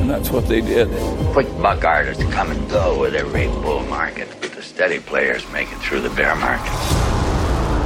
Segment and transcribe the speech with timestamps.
[0.00, 0.88] And that's what they did.
[1.32, 5.68] Quick buck artists come and go with every bull market, but the steady players make
[5.72, 6.72] it through the bear market.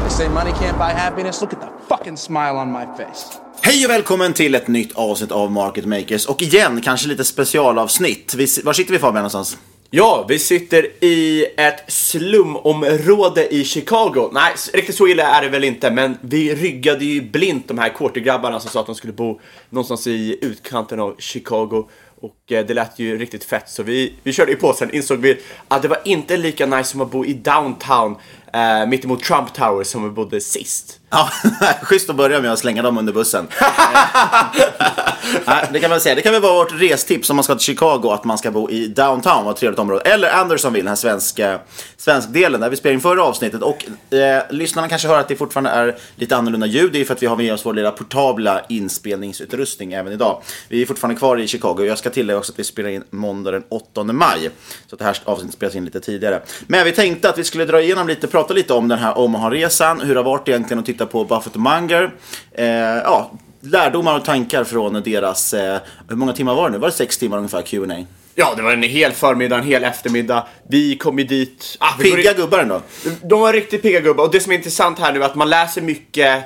[0.02, 1.40] They say money can't buy happiness.
[1.40, 3.38] Look at the fucking smile on my face.
[3.62, 6.26] Hej och välkommen till ett nytt avsnitt av Market Makers.
[6.26, 8.34] Och igen, kanske lite specialavsnitt.
[8.34, 9.58] Vi, var sitter vi Fabian någonstans?
[9.94, 14.30] Ja, vi sitter i ett slumområde i Chicago.
[14.32, 17.88] Nej, riktigt så illa är det väl inte, men vi ryggade ju blint de här
[17.88, 19.40] quartergrabbarna som sa att de skulle bo
[19.70, 21.88] någonstans i utkanten av Chicago.
[22.22, 24.72] Och eh, det lät ju riktigt fett, så vi, vi körde ju på.
[24.72, 28.16] Sen insåg vi att det var inte lika nice som att bo i downtown,
[28.52, 31.00] eh, mittemot Trump Tower, som vi bodde sist.
[31.10, 31.28] Ja,
[31.82, 33.48] schysst att börja med att slänga dem under bussen.
[35.46, 36.14] Nej, det kan man säga.
[36.14, 38.70] Det kan väl vara vårt restips om man ska till Chicago, att man ska bo
[38.70, 40.00] i downtown, vad ett trevligt område.
[40.00, 41.58] Eller Andersonville, den här svenska,
[41.96, 43.62] svenskdelen där vi spelade in förra avsnittet.
[43.62, 46.92] Och eh, lyssnarna kanske hör att det fortfarande är lite annorlunda ljud.
[46.92, 50.42] Det är för att vi har med oss vår lilla portabla inspelningsutrustning även idag.
[50.68, 51.84] Vi är fortfarande kvar i Chicago.
[51.84, 54.50] Jag ska tillägga också att vi spelar in måndag den 8 maj.
[54.86, 56.42] Så att det här avsnittet spelas in lite tidigare.
[56.66, 60.00] Men vi tänkte att vi skulle dra igenom lite, prata lite om den här Omaha-resan.
[60.00, 62.14] Hur det har varit egentligen att titta på Buffett och Munger.
[62.52, 63.30] Eh, ja,
[63.62, 65.78] lärdomar och tankar från deras, eh,
[66.08, 66.78] hur många timmar var det nu?
[66.78, 68.04] Var det sex timmar ungefär Q&A?
[68.34, 70.46] Ja, det var en hel förmiddag, en hel eftermiddag.
[70.68, 71.76] Vi kom ju dit...
[71.80, 72.80] Ah, Pigga gubbar ändå.
[73.22, 74.24] De var riktigt pigga gubbar.
[74.24, 76.44] Och det som är intressant här nu är att man läser mycket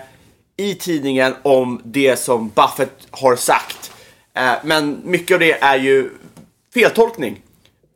[0.57, 3.91] i tidningen om det som Buffett har sagt.
[4.35, 6.11] Eh, men mycket av det är ju
[6.75, 7.41] feltolkning.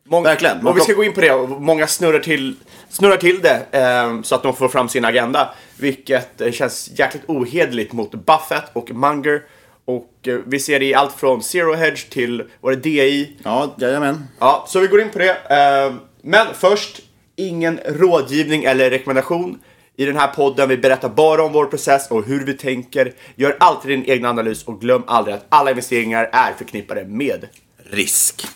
[0.08, 0.66] Många, Verkligen.
[0.66, 1.36] Och vi ska gå in på det.
[1.46, 2.54] Många snurrar till,
[2.90, 5.54] snurrar till det eh, så att de får fram sin agenda.
[5.76, 9.42] Vilket eh, känns jäkligt ohederligt mot Buffett och Munger.
[9.84, 13.36] Och eh, vi ser det i allt från Zero Hedge till, var det DI?
[13.44, 14.24] Ja, jajamän.
[14.38, 15.30] Ja, så vi går in på det.
[15.30, 17.00] Eh, Men först,
[17.36, 19.58] ingen rådgivning eller rekommendation.
[19.96, 23.12] I den här podden vi berättar bara om vår process och hur vi tänker.
[23.34, 27.48] Gör alltid din egen analys och glöm aldrig att alla investeringar är förknippade med
[27.90, 28.46] risk.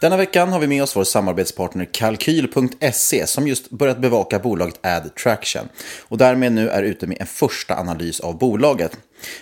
[0.00, 5.68] Denna veckan har vi med oss vår samarbetspartner Kalkyl.se som just börjat bevaka bolaget AdTraction
[6.08, 8.98] och därmed nu är ute med en första analys av bolaget.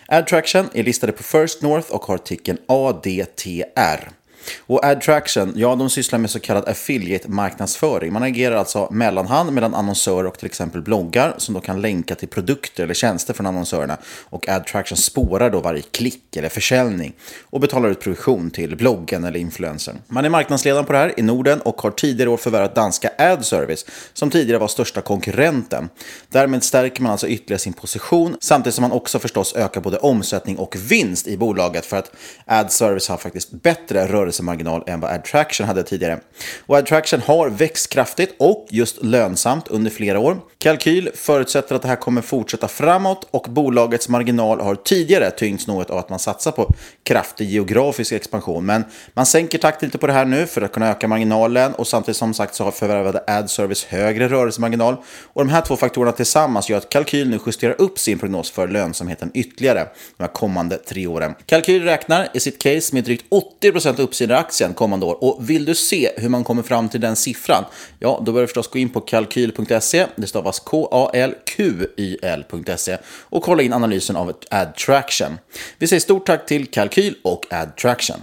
[0.06, 4.17] AdTraction är listade på First North och har ticken ADTR.
[4.60, 8.12] Och AdTraction, ja de sysslar med så kallad affiliate-marknadsföring.
[8.12, 12.28] Man agerar alltså mellanhand mellan annonsörer och till exempel bloggar som då kan länka till
[12.28, 13.96] produkter eller tjänster från annonsörerna.
[14.24, 17.12] Och AdTraction spårar då varje klick eller försäljning
[17.42, 19.98] och betalar ut provision till bloggen eller influencern.
[20.08, 23.86] Man är marknadsledaren på det här i Norden och har tidigare år förvärvat danska AdService
[24.12, 25.88] som tidigare var största konkurrenten.
[26.28, 30.58] Därmed stärker man alltså ytterligare sin position samtidigt som man också förstås ökar både omsättning
[30.58, 32.12] och vinst i bolaget för att
[32.44, 36.20] AdService har faktiskt bättre rörelse rörelsemarginal än vad AdTraction hade tidigare.
[36.66, 40.40] Och AdTraction har växt kraftigt och just lönsamt under flera år.
[40.58, 45.90] Kalkyl förutsätter att det här kommer fortsätta framåt och bolagets marginal har tidigare tyngts något
[45.90, 46.74] av att man satsar på
[47.04, 48.66] kraftig geografisk expansion.
[48.66, 51.86] Men man sänker takten lite på det här nu för att kunna öka marginalen och
[51.86, 54.96] samtidigt som sagt så har förvärvade AdService högre rörelsemarginal.
[55.34, 58.68] Och de här två faktorerna tillsammans gör att Kalkyl nu justerar upp sin prognos för
[58.68, 61.34] lönsamheten ytterligare de här kommande tre åren.
[61.46, 63.24] Kalkyl räknar i sitt case med drygt
[63.62, 67.00] 80% uppsida i aktien kommande år och vill du se hur man kommer fram till
[67.00, 67.64] den siffran?
[67.98, 70.06] Ja, då bör du förstås gå in på kalkyl.se.
[70.16, 75.38] Det stavas K-A-L-Q-Y-L.se och kolla in analysen av AdTraction.
[75.78, 78.16] Vi säger stort tack till Kalkyl och AdTraction.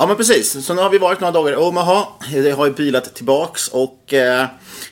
[0.00, 2.06] Ja men precis, så nu har vi varit några dagar i Omaha.
[2.32, 4.46] Det har ju bilat tillbaks och eh,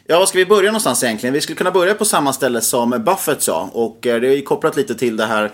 [0.07, 1.35] ja, var ska vi börja någonstans egentligen?
[1.35, 4.43] Vi skulle kunna börja på samma ställe som Buffett sa och eh, det är ju
[4.43, 5.53] kopplat lite till det här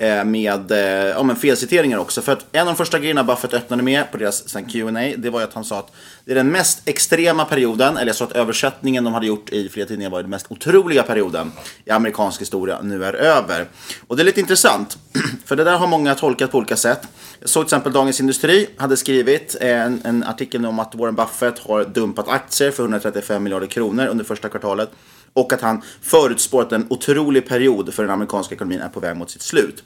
[0.00, 2.22] Eh, med eh, ja, men felciteringar också.
[2.22, 5.40] För att en av de första grejerna Buffett öppnade med på deras Q&A det var
[5.40, 5.92] ju att han sa att
[6.24, 9.68] det är den mest extrema perioden, eller jag sa att översättningen de hade gjort i
[9.68, 11.52] flera tidningar var den mest otroliga perioden
[11.84, 13.68] i amerikansk historia nu är över.
[14.06, 14.98] Och det är lite intressant,
[15.44, 17.08] för det där har många tolkat på olika sätt.
[17.40, 21.14] Jag såg till exempel Dagens Industri hade skrivit eh, en, en artikel om att Warren
[21.14, 24.90] Buffett har dumpat aktier för 135 miljarder kronor under första kvartalet
[25.32, 29.16] och att han förutspår att en otrolig period för den amerikanska ekonomin är på väg
[29.16, 29.84] mot sitt slut.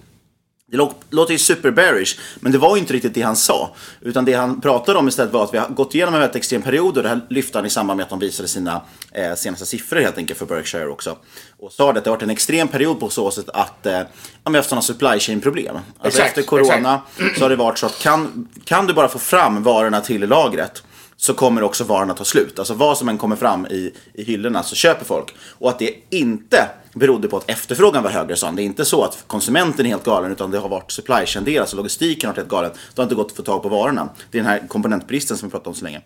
[0.66, 0.76] Det
[1.10, 3.74] låter ju super bearish, men det var ju inte riktigt det han sa.
[4.00, 6.62] Utan det han pratade om istället var att vi har gått igenom en väldigt extrem
[6.62, 8.82] period och det här lyfte han i samband med att de visade sina
[9.12, 11.16] eh, senaste siffror helt enkelt för Berkshire också.
[11.58, 14.04] Och sa att det har varit en extrem period på så sätt att eh, vi
[14.44, 15.76] har haft sådana supply chain problem.
[15.76, 17.38] Alltså Exakt, efter corona exakt.
[17.38, 20.82] så har det varit så att kan, kan du bara få fram varorna till lagret
[21.16, 22.58] så kommer också varorna ta slut.
[22.58, 25.34] Alltså vad som än kommer fram i, i hyllorna så köper folk.
[25.58, 28.56] Och att det inte berodde på att efterfrågan var högre sa han.
[28.56, 31.44] Det är inte så att konsumenten är helt galen utan det har varit supply chain
[31.44, 32.70] del, alltså logistiken har varit helt galen.
[32.70, 34.08] Det har inte gått att få tag på varorna.
[34.30, 36.00] Det är den här komponentbristen som vi pratat om så länge.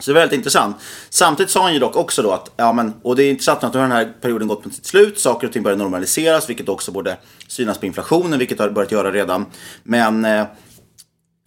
[0.00, 0.76] Så det är väldigt intressant.
[1.10, 3.72] Samtidigt sa han ju dock också då att, ja men, och det är intressant att
[3.72, 6.68] nu har den här perioden gått mot sitt slut, saker och ting börjar normaliseras, vilket
[6.68, 7.16] också borde
[7.48, 9.46] synas på inflationen, vilket har börjat göra redan.
[9.82, 10.44] Men eh,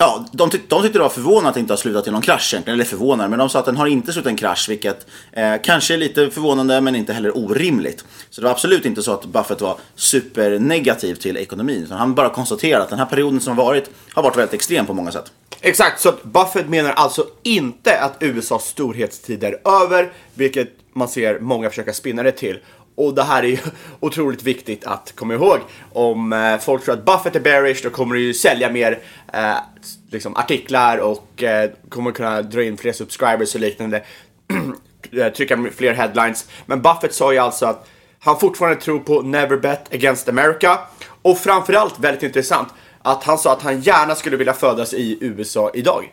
[0.02, 2.22] Ja, de, tyck, de tyckte det var förvånande att det inte har slutat i någon
[2.22, 2.80] krasch egentligen.
[2.80, 4.70] Eller förvånande, men de sa att den har inte slutat i en krasch.
[4.70, 8.06] Vilket eh, kanske är lite förvånande men inte heller orimligt.
[8.30, 11.84] Så det var absolut inte så att Buffett var supernegativ till ekonomin.
[11.84, 14.86] Utan han bara konstaterade att den här perioden som har varit har varit väldigt extrem
[14.86, 15.32] på många sätt.
[15.62, 21.40] Exakt, så att Buffett menar alltså inte att USAs storhetstid är över, vilket man ser
[21.40, 22.60] många försöka spinna det till.
[23.02, 23.58] Och det här är ju
[24.00, 25.60] otroligt viktigt att komma ihåg.
[25.94, 29.00] Om eh, folk tror att Buffett är bearish, då kommer du ju sälja mer
[29.34, 29.56] eh,
[30.12, 34.04] liksom artiklar och eh, kommer kunna dra in fler subscribers och liknande.
[35.14, 36.48] Eh, trycka fler headlines.
[36.66, 37.90] Men Buffett sa ju alltså att
[38.20, 40.80] han fortfarande tror på Never Bet Against America.
[41.22, 42.68] Och framförallt, väldigt intressant,
[43.02, 46.10] att han sa att han gärna skulle vilja födas i USA idag.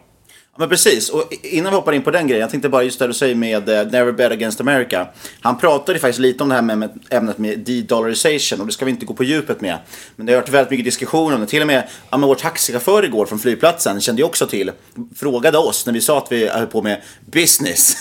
[0.58, 3.06] Men precis, och innan vi hoppar in på den grejen, jag tänkte bara just det
[3.06, 5.06] du säger med uh, Never Bet Against America.
[5.40, 8.90] Han pratade faktiskt lite om det här med, ämnet med de-dollarization och det ska vi
[8.90, 9.78] inte gå på djupet med.
[10.16, 11.46] Men det har varit väldigt mycket diskussion om det.
[11.46, 14.70] Till och med ja, men vår taxichaufför igår från flygplatsen kände ju också till,
[15.16, 17.96] frågade oss när vi sa att vi höll på med business.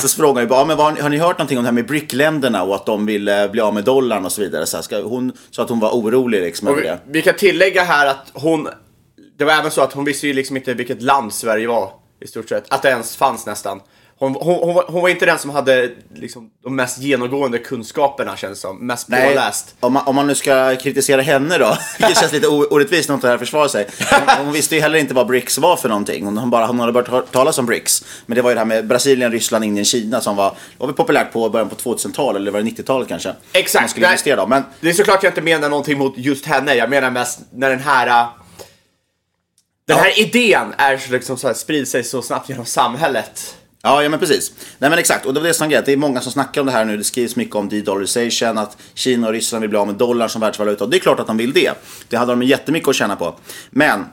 [0.00, 1.86] så frågade vi bara, ja, men vad, har ni hört någonting om det här med
[1.86, 4.66] BRIC-länderna och att de vill uh, bli av med dollarn och så vidare.
[4.66, 6.98] Så här, ska, hon sa att hon var orolig liksom över det.
[7.06, 8.68] vi kan tillägga här att hon,
[9.38, 11.92] det var även så att hon visste ju liksom inte vilket land Sverige var
[12.24, 12.64] i stort sett.
[12.68, 13.80] Att det ens fanns nästan.
[14.18, 18.36] Hon, hon, hon, var, hon var inte den som hade liksom, de mest genomgående kunskaperna
[18.36, 18.86] känns som.
[18.86, 19.74] Mest Nej, påläst.
[19.80, 23.30] om man, om man nu ska kritisera henne då, det känns lite orättvist när hon
[23.30, 23.86] här försvarar sig.
[24.10, 26.24] Hon, hon visste ju heller inte vad BRICS var för någonting.
[26.24, 28.04] Hon, hon, bara, hon hade bara hört talas om BRICS.
[28.26, 30.96] Men det var ju det här med Brasilien, Ryssland, Indien, Kina som var, var väl
[30.96, 33.34] populärt på början på 2000-talet, eller var det 90-talet kanske?
[33.52, 33.82] Exakt.
[33.82, 34.46] Man skulle investera då.
[34.46, 36.74] Men Det är såklart jag inte menar någonting mot just henne.
[36.74, 38.26] Jag menar mest när den här...
[39.86, 43.56] Den här idén är så liksom så här, sprider sig så snabbt genom samhället.
[43.82, 44.52] Ja, ja men precis.
[44.78, 45.82] Nej men exakt, och det var det som grejen.
[45.86, 46.96] Det är många som snackar om det här nu.
[46.96, 50.40] Det skrivs mycket om de-dollarization, att Kina och Ryssland vill bli av med dollarn som
[50.40, 50.84] världsvaluta.
[50.84, 51.72] Och det är klart att de vill det.
[52.08, 53.34] Det hade de jättemycket att tjäna på.
[53.70, 54.04] Men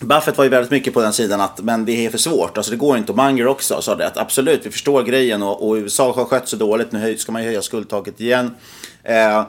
[0.00, 2.70] Buffett var ju väldigt mycket på den sidan att men det är för svårt, alltså
[2.70, 3.12] det går inte.
[3.12, 6.48] Och Munger också sa det att absolut, vi förstår grejen och, och USA har skött
[6.48, 8.54] sig dåligt, nu ska man ju höja skuldtaket igen.
[9.02, 9.44] Eh,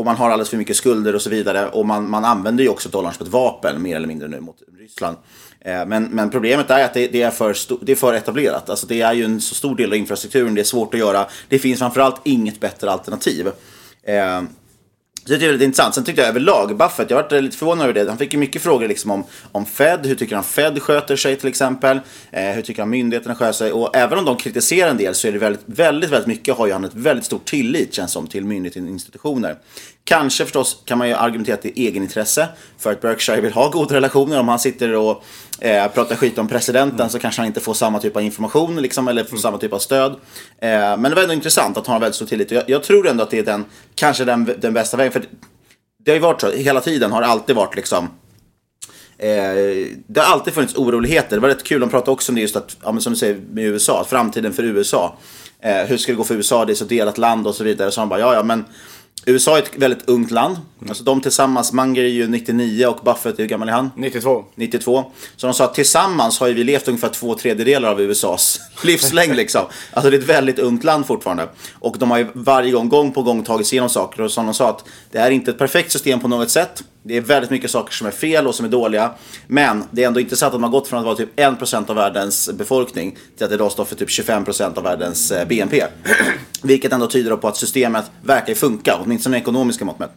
[0.00, 1.68] och man har alldeles för mycket skulder och så vidare.
[1.68, 4.56] Och man, man använder ju också dollarn som ett vapen mer eller mindre nu mot
[4.78, 5.16] Ryssland.
[5.60, 8.70] Eh, men, men problemet är att det, det är för sto- det är för etablerat.
[8.70, 11.26] Alltså det är ju en så stor del av infrastrukturen, det är svårt att göra.
[11.48, 13.46] Det finns framförallt inget bättre alternativ.
[14.02, 14.42] Eh,
[15.24, 15.94] så det är väldigt intressant.
[15.94, 18.08] Sen tyckte jag överlag, Buffett, jag har varit lite förvånad över det.
[18.08, 20.06] Han fick ju mycket frågor liksom om, om Fed.
[20.06, 22.00] Hur tycker han Fed sköter sig till exempel?
[22.30, 23.72] Eh, hur tycker han myndigheterna sköter sig?
[23.72, 26.66] Och även om de kritiserar en del så är det väldigt, väldigt, väldigt mycket har
[26.66, 29.56] ju han ett väldigt stort tillit känns som till myndigheter och institutioner.
[30.04, 33.68] Kanske förstås kan man ju argumentera att det är egenintresse för att Berkshire vill ha
[33.68, 34.40] goda relationer.
[34.40, 35.24] Om han sitter och
[35.58, 39.08] eh, pratar skit om presidenten så kanske han inte får samma typ av information liksom,
[39.08, 40.12] eller får samma typ av stöd.
[40.58, 42.50] Eh, men det var ändå intressant att han har väldigt stor tillit.
[42.50, 43.64] Jag, jag tror ändå att det är den,
[43.94, 45.12] kanske den, den bästa vägen.
[45.12, 45.24] För
[46.04, 48.08] det har ju varit så, hela tiden har det alltid varit liksom
[49.22, 51.36] Eh, det har alltid funnits oroligheter.
[51.36, 53.18] Det var rätt kul, de pratade också om det just att, ja, men som du
[53.18, 55.16] säger med USA, framtiden för USA.
[55.62, 56.64] Eh, hur ska det gå för USA?
[56.64, 57.90] Det är så delat land och så vidare.
[57.90, 58.64] Så han bara, ja ja men
[59.26, 60.56] USA är ett väldigt ungt land.
[60.88, 63.90] Alltså de tillsammans, Munger är ju 99 och Buffett, hur gammal är han?
[63.96, 64.44] 92.
[64.54, 65.04] 92.
[65.36, 69.36] Så de sa att tillsammans har ju vi levt ungefär två tredjedelar av USAs livslängd
[69.36, 69.62] liksom.
[69.92, 71.48] Alltså det är ett väldigt ungt land fortfarande.
[71.78, 74.22] Och de har ju varje gång, gång på gång tagit sig igenom saker.
[74.22, 76.82] Och som de sa att det är inte ett perfekt system på något sätt.
[77.02, 79.10] Det är väldigt mycket saker som är fel och som är dåliga.
[79.46, 81.96] Men det är ändå intressant att man har gått från att vara typ 1% av
[81.96, 85.84] världens befolkning till att idag står för typ 25% av världens eh, BNP.
[86.62, 90.12] Vilket ändå tyder på att systemet verkar funka, åtminstone ekonomiska mått mätt.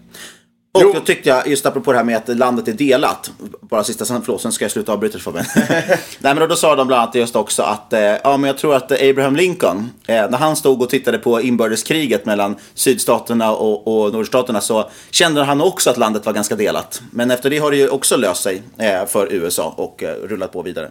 [0.75, 4.06] Och då tyckte jag, just apropå det här med att landet är delat, bara sista
[4.06, 5.46] sen, förlåt, sen ska jag sluta avbryta för mig.
[5.56, 8.58] Nej men då, då sa de bland annat just också att, eh, ja men jag
[8.58, 14.06] tror att Abraham Lincoln, eh, när han stod och tittade på inbördeskriget mellan sydstaterna och,
[14.06, 17.01] och nordstaterna så kände han också att landet var ganska delat.
[17.12, 20.53] Men efter det har det ju också löst sig eh, för USA och eh, rullat
[20.53, 20.89] på vidare.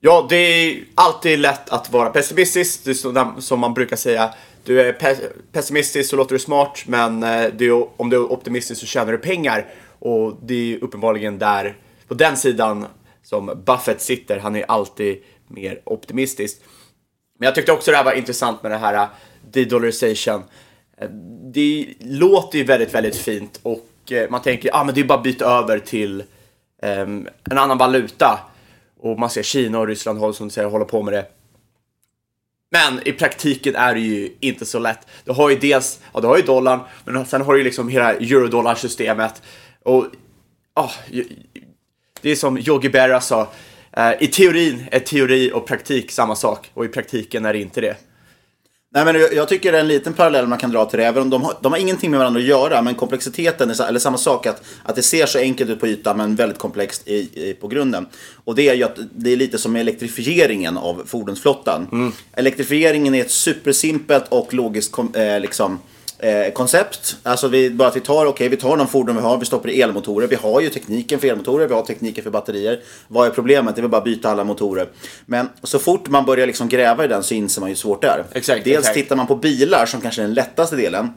[0.00, 4.34] Ja, det är alltid lätt att vara pessimistisk, det är som man brukar säga.
[4.64, 8.32] Du är pe- pessimistisk så låter du smart, men eh, du, är- om du är
[8.32, 9.66] optimistisk så tjänar du pengar.
[9.98, 11.76] Och det är uppenbarligen där,
[12.08, 12.86] på den sidan
[13.22, 14.38] som Buffett sitter.
[14.38, 16.56] Han är alltid mer optimistisk.
[17.38, 19.06] Men jag tyckte också det här var intressant med det här eh,
[19.50, 20.42] de-dollarization.
[21.00, 21.08] Eh,
[21.54, 23.84] det låter ju väldigt, väldigt fint och
[24.30, 26.22] man tänker, ja ah, men det är bara att byta över till
[26.82, 28.40] um, en annan valuta.
[29.00, 31.26] Och man ser Kina och Ryssland håller, som du säger, håller på med det.
[32.70, 35.06] Men i praktiken är det ju inte så lätt.
[35.24, 37.88] Du har ju dels, ja du har ju dollarn, men sen har du ju liksom
[37.88, 39.42] hela eurodollarsystemet.
[39.82, 40.06] Och
[40.74, 41.22] ja, oh,
[42.20, 43.48] det är som Yogi Berra sa,
[43.92, 47.80] eh, i teorin är teori och praktik samma sak och i praktiken är det inte
[47.80, 47.96] det.
[48.90, 51.06] Nej, men jag- tycker det är en liten parallell man kan dra till det.
[51.06, 52.82] Även om de har, de har ingenting med varandra att göra.
[52.82, 54.46] Men komplexiteten är eller samma sak.
[54.46, 57.68] Att, att det ser så enkelt ut på ytan men väldigt komplext i, i, på
[57.68, 58.06] grunden.
[58.44, 62.12] Och det är ju att det är lite som elektrifieringen av fordonsflottan.
[62.32, 65.78] Elektrifieringen är ett supersimpelt och logiskt kom, eh, liksom,
[66.18, 67.16] eh, koncept.
[67.22, 69.68] Alltså vi, bara att vi tar, okej vi tar de fordon vi har, vi stoppar
[69.68, 70.26] i elmotorer.
[70.26, 72.80] Vi har ju tekniken för elmotorer, vi har tekniken för batterier.
[73.08, 73.74] Vad är problemet?
[73.74, 74.88] Det är väl bara att byta alla motorer.
[75.26, 78.02] Men så fort man börjar liksom gräva i den så inser man ju hur svårt
[78.02, 78.24] det är.
[78.32, 78.94] Exakt, Dels exakt.
[78.94, 81.08] tittar man på bilar som kanske är den lättaste delen.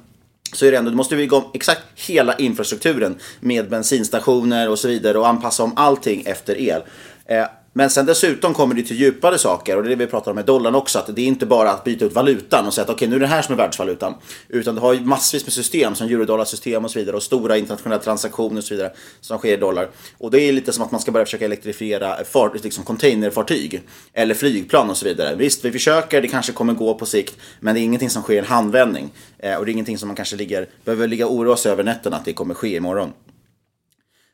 [0.54, 4.88] Så är det ändå, du måste bygga om exakt hela infrastrukturen med bensinstationer och så
[4.88, 6.82] vidare och anpassa om allting efter el.
[7.26, 10.32] Eh, men sen dessutom kommer det till djupare saker och det är det vi pratar
[10.32, 11.00] om med dollarn också.
[11.00, 13.20] Att det är inte bara att byta ut valutan och säga att okej nu är
[13.20, 14.14] det här som är världsvalutan.
[14.48, 18.02] Utan du har ju massvis med system som eurodolarsystem och så vidare och stora internationella
[18.02, 19.90] transaktioner och så vidare som sker i dollar.
[20.18, 23.82] Och det är lite som att man ska börja försöka elektrifiera fart, liksom containerfartyg
[24.14, 25.36] eller flygplan och så vidare.
[25.36, 28.34] Visst, vi försöker, det kanske kommer gå på sikt, men det är ingenting som sker
[28.34, 29.10] i en handvändning.
[29.40, 31.84] Eh, och det är ingenting som man kanske ligger, behöver ligga och oroa sig över
[31.84, 33.14] nätterna att det kommer ske imorgon.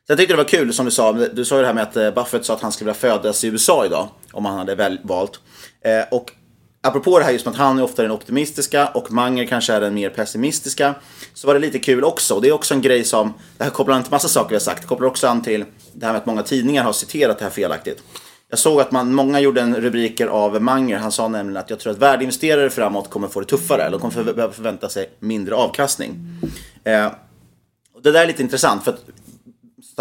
[0.08, 1.82] Så jag tyckte det var kul som du sa, du sa ju det här med
[1.82, 4.74] att eh, Buffett sa att han skulle vilja födas i USA idag, om han hade
[4.74, 5.40] väl valt.
[5.84, 6.32] Eh, och
[6.82, 9.80] apropå det här just med att han är ofta den optimistiska och Manger kanske är
[9.80, 10.94] den mer pessimistiska,
[11.34, 12.34] så var det lite kul också.
[12.34, 14.54] Och det är också en grej som, det här kopplar an till massa saker vi
[14.54, 17.38] har sagt, det kopplar också an till det här med att många tidningar har citerat
[17.38, 18.02] det här felaktigt.
[18.50, 21.78] Jag såg att man, många gjorde en rubriker av Manger, han sa nämligen att jag
[21.78, 25.54] tror att värdeinvesterare framåt kommer få det tuffare, eller de kommer behöva förvänta sig mindre
[25.54, 26.16] avkastning.
[26.84, 27.06] Eh,
[27.94, 29.04] och det där är lite intressant, för att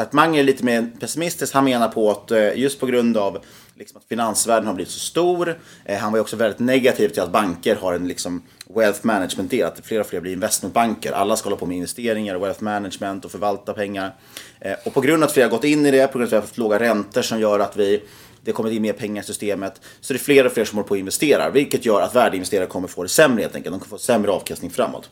[0.01, 1.53] sagt, Mange är lite mer pessimistisk.
[1.53, 3.39] Han menar på att eh, just på grund av
[3.75, 5.59] liksom, att finansvärlden har blivit så stor.
[5.85, 8.41] Eh, han var ju också väldigt negativ till att banker har en liksom,
[8.75, 9.67] wealth management del.
[9.67, 11.11] Att fler och fler blir investmentbanker.
[11.11, 14.15] Alla ska hålla på med investeringar och wealth management och förvalta pengar.
[14.59, 16.27] Eh, och på grund av att fler har gått in i det, på grund av
[16.27, 18.03] att vi har haft låga räntor som gör att vi
[18.41, 19.81] det kommer in mer pengar i systemet.
[20.01, 21.51] Så det är fler och fler som håller på och investerar.
[21.51, 23.73] Vilket gör att värdeinvesterare kommer få det sämre helt enkelt.
[23.73, 25.09] De kommer få sämre avkastning framåt.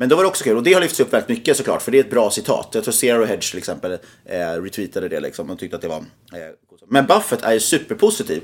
[0.00, 1.92] Men då var det också kul, och det har lyfts upp väldigt mycket såklart, för
[1.92, 2.68] det är ett bra citat.
[2.72, 3.92] Jag tror Zero Hedge till exempel
[4.24, 5.96] eh, retweetade det liksom, och tyckte att det var...
[5.96, 6.02] Eh,
[6.88, 8.42] men Buffett är ju superpositiv.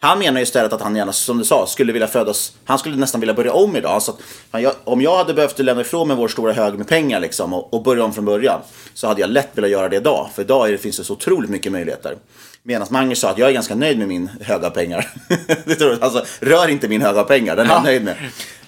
[0.00, 2.96] Han menar ju istället att han gärna, som du sa, skulle vilja födas, han skulle
[2.96, 4.02] nästan vilja börja om idag.
[4.02, 4.10] Så
[4.50, 7.54] att, jag, om jag hade behövt lämna ifrån mig vår stora hög med pengar liksom,
[7.54, 8.60] och, och börja om från början
[8.94, 10.28] så hade jag lätt velat göra det idag.
[10.34, 12.16] För idag är det, finns det så otroligt mycket möjligheter.
[12.62, 15.10] Medan Magnus sa att jag är ganska nöjd med min höga pengar.
[15.64, 16.02] Det tror jag.
[16.02, 18.16] alltså, rör inte min höga pengar, den är jag nöjd med.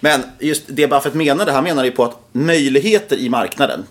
[0.00, 3.86] Men just det Buffett menade, han menade ju på att möjligheter i marknaden,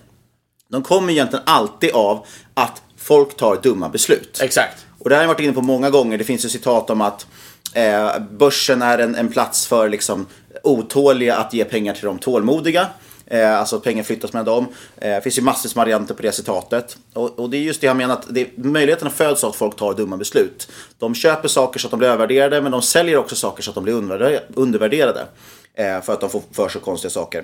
[0.70, 4.40] de kommer egentligen alltid av att folk tar dumma beslut.
[4.42, 4.86] Exakt.
[5.00, 6.18] Och det här har jag varit inne på många gånger.
[6.18, 7.28] Det finns ju citat om att
[7.74, 10.26] eh, börsen är en, en plats för liksom,
[10.64, 12.88] otåliga att ge pengar till de tålmodiga.
[13.32, 14.68] Eh, alltså att pengar flyttas med dem.
[14.98, 16.98] Eh, det finns ju massor med varianter på det citatet.
[17.14, 19.76] Och, och det är just det jag menar att det, möjligheterna föds av att folk
[19.76, 20.72] tar dumma beslut.
[21.00, 23.76] De köper saker så att de blir övervärderade men de säljer också saker så att
[23.76, 24.44] de blir undervärderade.
[24.54, 25.26] undervärderade
[25.74, 27.44] eh, för att de får för sig konstiga saker.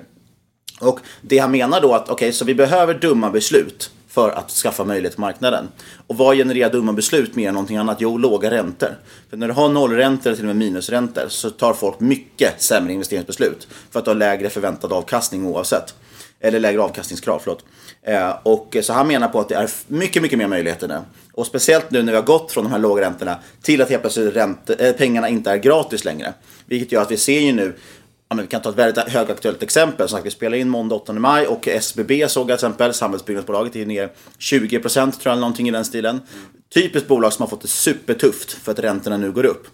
[0.80, 4.50] Och det han menar då att okej, okay, så vi behöver dumma beslut för att
[4.50, 5.68] skaffa möjlighet till marknaden.
[6.06, 7.96] Och vad genererar dumma beslut mer än någonting annat?
[8.00, 8.98] Jo, låga räntor.
[9.30, 12.92] För när du har nollräntor eller till och med minusräntor så tar folk mycket sämre
[12.92, 15.94] investeringsbeslut för att du har lägre förväntad avkastning oavsett.
[16.40, 17.64] Eller lägre avkastningskrav, förlåt.
[18.02, 20.98] Eh, och så han menar på att det är mycket, mycket mer möjligheter nu.
[21.32, 24.02] Och speciellt nu när vi har gått från de här låga räntorna till att helt
[24.02, 26.32] plötsligt ränte, äh, pengarna inte är gratis längre.
[26.66, 27.74] Vilket gör att vi ser ju nu
[28.28, 30.08] Ja, men vi kan ta ett väldigt högaktuellt exempel.
[30.08, 33.76] Som sagt, vi spelar in måndag 8 maj och SBB såg jag till exempel, samhällsbyggnadsbolaget,
[33.76, 36.20] är ner 20% tror jag, någonting i den stilen.
[36.74, 39.66] Typiskt bolag som har fått det supertufft för att räntorna nu går upp.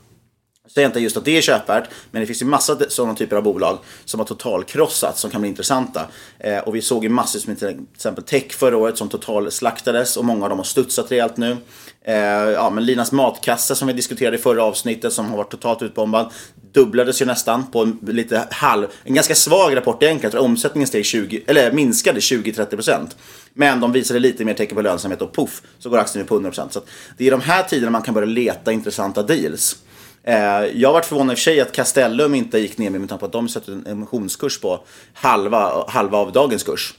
[0.67, 3.37] Jag säger inte just att det är köpvärt, men det finns ju massa sådana typer
[3.37, 6.07] av bolag som har totalkrossats som kan bli intressanta.
[6.39, 10.25] Eh, och vi såg ju massor som till exempel Tech förra året som totalslaktades och
[10.25, 11.57] många av dem har studsat rejält nu.
[12.05, 12.15] Eh,
[12.51, 16.33] ja, men Linas matkasse som vi diskuterade i förra avsnittet som har varit totalt utbombad
[16.73, 20.23] dubblades ju nästan på en lite halv, en ganska svag rapport egentligen.
[20.23, 23.07] Jag tror omsättningen steg 20, eller minskade 20-30%.
[23.55, 26.41] Men de visade lite mer tecken på lönsamhet och puff så går aktien upp på
[26.41, 26.69] 100%.
[26.71, 26.81] Så
[27.17, 29.77] det är i de här tiderna man kan börja leta intressanta deals.
[30.27, 33.21] Eh, jag varit förvånad i och för sig att Castellum inte gick ner med tanke
[33.21, 36.95] på att de sätter en emissionskurs på halva, halva av dagens kurs.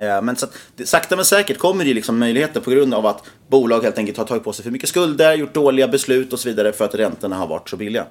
[0.00, 3.24] Eh, men så att, sakta men säkert kommer det liksom möjligheter på grund av att
[3.48, 6.48] bolag helt enkelt har tagit på sig för mycket skulder, gjort dåliga beslut och så
[6.48, 8.06] vidare för att räntorna har varit så billiga.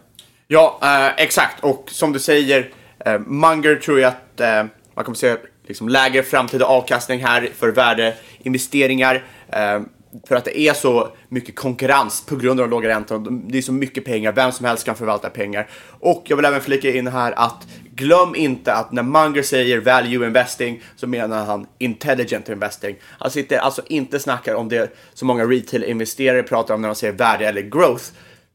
[0.48, 1.64] Ja, eh, exakt.
[1.64, 2.70] Och som du säger,
[3.06, 5.36] eh, Munger tror jag att eh, man kommer se
[5.68, 9.24] liksom lägre framtida avkastning här för värdeinvesteringar.
[9.50, 9.82] Eh,
[10.28, 13.42] för att det är så mycket konkurrens på grund av de låga räntorna.
[13.48, 15.70] Det är så mycket pengar, vem som helst kan förvalta pengar.
[16.00, 20.28] Och jag vill även flika in här att glöm inte att när Munger säger value
[20.28, 22.96] investing så menar han intelligent investing.
[23.02, 27.14] Han sitter alltså inte snackar om det som många retail-investerare pratar om när de säger
[27.14, 28.04] värde eller growth.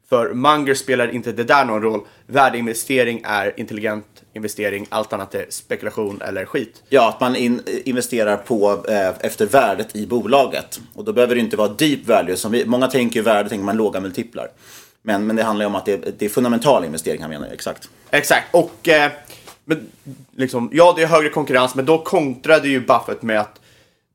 [0.09, 2.01] För Munger spelar inte det där någon roll.
[2.27, 6.83] Värdeinvestering är intelligent investering, allt annat är spekulation eller skit.
[6.89, 10.81] Ja, att man in, investerar på eh, efter värdet i bolaget.
[10.95, 12.37] Och då behöver det inte vara deep value.
[12.37, 14.49] Som vi, många tänker ju värde, tänker man låga multiplar.
[15.03, 17.89] Men, men det handlar ju om att det, det är fundamental investering, han menar exakt.
[18.11, 19.11] Exakt, och eh,
[19.65, 19.87] men,
[20.37, 23.61] liksom, ja, det är högre konkurrens, men då kontrade ju Buffett med att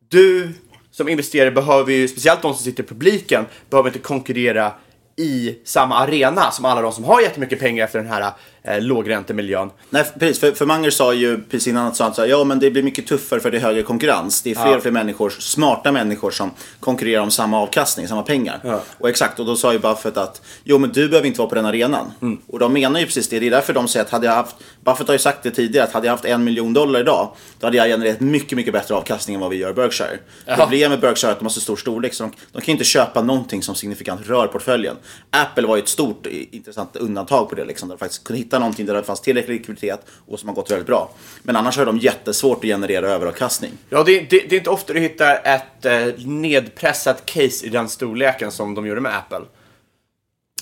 [0.09, 0.53] du
[0.91, 4.71] som investerare behöver ju, speciellt de som sitter i publiken, behöver inte konkurrera
[5.15, 8.31] i samma arena som alla de som har jättemycket pengar efter den här
[8.67, 9.69] eh, lågräntemiljön.
[9.89, 10.39] Nej, precis.
[10.39, 13.39] För, för Manger sa ju precis innan att, sa ja, men det blir mycket tuffare
[13.39, 14.41] för det är högre konkurrens.
[14.41, 14.75] Det är fler ja.
[14.75, 18.59] och fler människor, smarta människor som konkurrerar om samma avkastning, samma pengar.
[18.63, 18.81] Ja.
[18.97, 21.55] Och exakt, och då sa ju Buffett att jo, men du behöver inte vara på
[21.55, 22.11] den arenan.
[22.21, 22.37] Mm.
[22.47, 23.39] Och de menar ju precis det.
[23.39, 25.87] Det är därför de säger att hade jag haft, Buffett har ju sagt det tidigare,
[25.87, 28.95] att hade jag haft en miljon dollar idag, då hade jag genererat mycket, mycket bättre
[28.95, 30.19] avkastning än vad vi gör i Berkshire.
[30.55, 32.83] Problemet med Berkshire är att de har så stor storlek så de, de kan inte
[32.83, 34.95] köpa någonting som signifikant rör portföljen.
[35.29, 38.56] Apple var ju ett stort intressant undantag på det, liksom, där de faktiskt kunde hitta
[38.59, 41.11] någonting där det fanns tillräcklig likviditet och som har gått väldigt bra.
[41.43, 43.71] Men annars har de jättesvårt att generera överavkastning.
[43.89, 47.89] Ja, det, det, det är inte ofta du hittar ett eh, nedpressat case i den
[47.89, 49.45] storleken som de gjorde med Apple.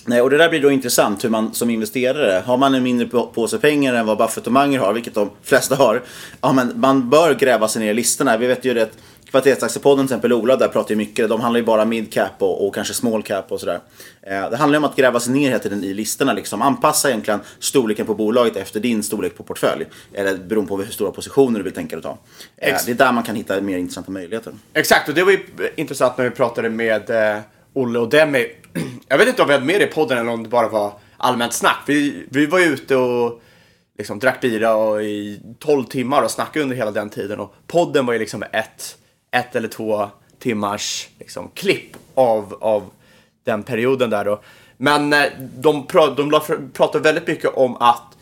[0.08, 3.08] Nej, och det där blir då intressant hur man som investerare, har man en mindre
[3.08, 6.04] påse pengar än vad Buffett och Munger har, vilket de flesta har,
[6.42, 8.38] ja men man bör gräva sig ner i listorna.
[8.38, 8.90] Vi vet ju det
[9.26, 11.30] Kvalitetsaktiepodden till exempel, Ola, där pratar ju mycket.
[11.30, 13.80] De handlar ju bara mid cap och, och kanske small cap och sådär.
[14.22, 16.34] Eh, det handlar ju om att gräva sig ner hela tiden i listorna.
[16.34, 16.62] Liksom.
[16.62, 19.86] Anpassa egentligen storleken på bolaget efter din storlek på portfölj.
[20.14, 22.18] Eller beroende på hur stora positioner du vill tänka dig ta.
[22.58, 24.54] Eh, det är där man kan hitta mer intressanta möjligheter.
[24.74, 25.40] Exakt, och det var ju
[25.76, 27.42] intressant när vi pratade med eh,
[27.74, 28.52] Olle och Demi.
[29.08, 30.94] Jag vet inte om vi hade med det i podden eller om det bara var
[31.18, 31.84] allmänt snack.
[31.88, 33.42] Vi, vi var ute och
[33.98, 37.40] liksom drack bira och i 12 timmar och snackade under hela den tiden.
[37.40, 38.98] Och podden var ju liksom ett
[39.36, 42.90] ett eller två timmars liksom, klipp av, av
[43.44, 44.42] den perioden där då.
[44.78, 46.42] Men eh, de, pra, de
[46.74, 48.16] pratar väldigt mycket om att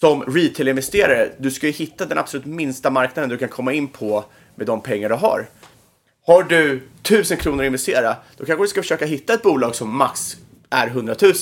[0.00, 4.24] som retail-investerare, du ska ju hitta den absolut minsta marknaden du kan komma in på
[4.54, 5.46] med de pengar du har.
[6.26, 9.96] Har du tusen kronor att investera, då kanske du ska försöka hitta ett bolag som
[9.96, 10.36] max
[10.70, 11.32] är 100 000.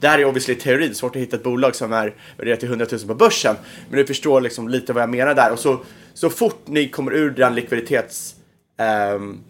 [0.00, 2.60] Det här är obviously teori, det är svårt att hitta ett bolag som är värderat
[2.60, 3.56] till 100 000 på börsen.
[3.88, 5.52] Men du förstår liksom lite vad jag menar där.
[5.52, 5.80] Och så,
[6.14, 8.34] så fort ni kommer ur den likviditets...
[8.78, 9.40] Ehm,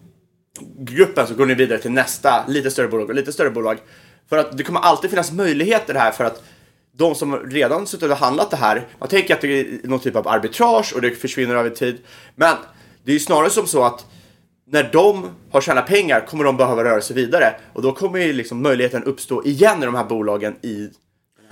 [0.77, 3.77] gruppen så går ni vidare till nästa lite större bolag och lite större bolag.
[4.29, 6.43] För att det kommer alltid finnas möjligheter här för att
[6.91, 10.15] de som redan suttit och handlat det här, man tänker att det är någon typ
[10.15, 11.97] av arbitrage och det försvinner över tid.
[12.35, 12.55] Men
[13.03, 14.05] det är ju snarare som så att
[14.67, 18.33] när de har tjänat pengar kommer de behöva röra sig vidare och då kommer ju
[18.33, 20.89] liksom möjligheten uppstå igen i de här bolagen i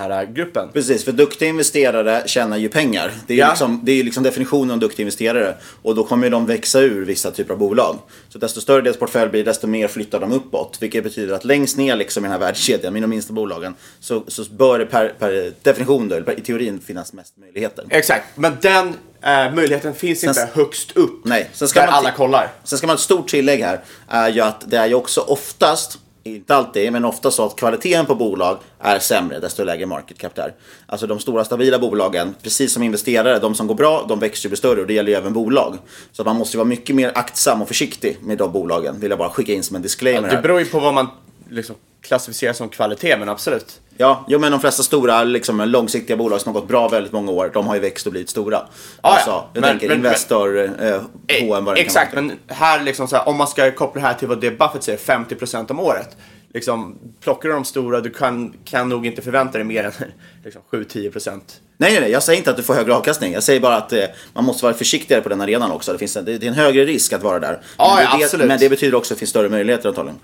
[0.01, 0.69] här gruppen.
[0.73, 3.11] Precis, för duktiga investerare tjänar ju pengar.
[3.27, 3.49] Det är ju Ja.
[3.49, 5.55] liksom, det är ju liksom definitionen av duktiga investerare.
[5.81, 7.97] Och då kommer ju de växa ur vissa typer av bolag.
[8.29, 10.77] Så desto större deras portfölj blir, desto mer flyttar de uppåt.
[10.81, 14.23] Vilket betyder att längst ner liksom i den här värdekedjan, med de minsta bolagen, så,
[14.27, 17.85] så bör det per, per definition, då, per, i teorin, finnas mest möjligheter.
[17.89, 18.87] Exakt, men den
[19.21, 21.21] eh, möjligheten finns Sen- inte högst upp.
[21.25, 22.51] Nej, sen där man alla kollar.
[22.63, 23.79] Sen ska man ha ett stort tillägg här.
[24.07, 28.05] Är ju att det är ju också oftast, inte alltid, men ofta så att kvaliteten
[28.05, 30.53] på bolag är sämre desto lägre market cap det är.
[30.85, 34.49] Alltså de stora stabila bolagen, precis som investerare, de som går bra, de växer ju
[34.49, 35.77] blir större och det gäller ju även bolag.
[36.11, 39.29] Så man måste vara mycket mer aktsam och försiktig med de bolagen, vill jag bara
[39.29, 40.41] skicka in som en disclaimer Det här.
[40.41, 41.07] beror ju på vad man
[41.51, 43.79] liksom klassificerar som kvalitet, men absolut.
[43.97, 47.31] Ja, jo, men de flesta stora liksom, långsiktiga bolag som har gått bra väldigt många
[47.31, 48.57] år, de har ju växt och blivit stora.
[48.57, 48.67] Ah,
[49.01, 49.09] ja.
[49.09, 51.01] alltså, jag Men- tänker men- Investor, eh,
[51.41, 52.21] H&M vad det kan Exakt, vara.
[52.25, 54.83] men här liksom så här, om man ska koppla det här till vad det Buffett
[54.83, 56.17] säger, 50% om året.
[56.53, 59.91] Liksom, plockar du de stora, du kan, kan nog inte förvänta dig mer än
[60.43, 61.41] liksom, 7-10%.
[61.77, 63.33] Nej, nej, nej, jag säger inte att du får högre avkastning.
[63.33, 65.91] Jag säger bara att eh, man måste vara försiktigare på den arenan också.
[65.91, 67.61] Det, finns en, det, det är en högre risk att vara där.
[67.77, 68.47] Ja, men, ja, det, absolut.
[68.47, 70.19] men det betyder också att det finns större möjligheter antagligen.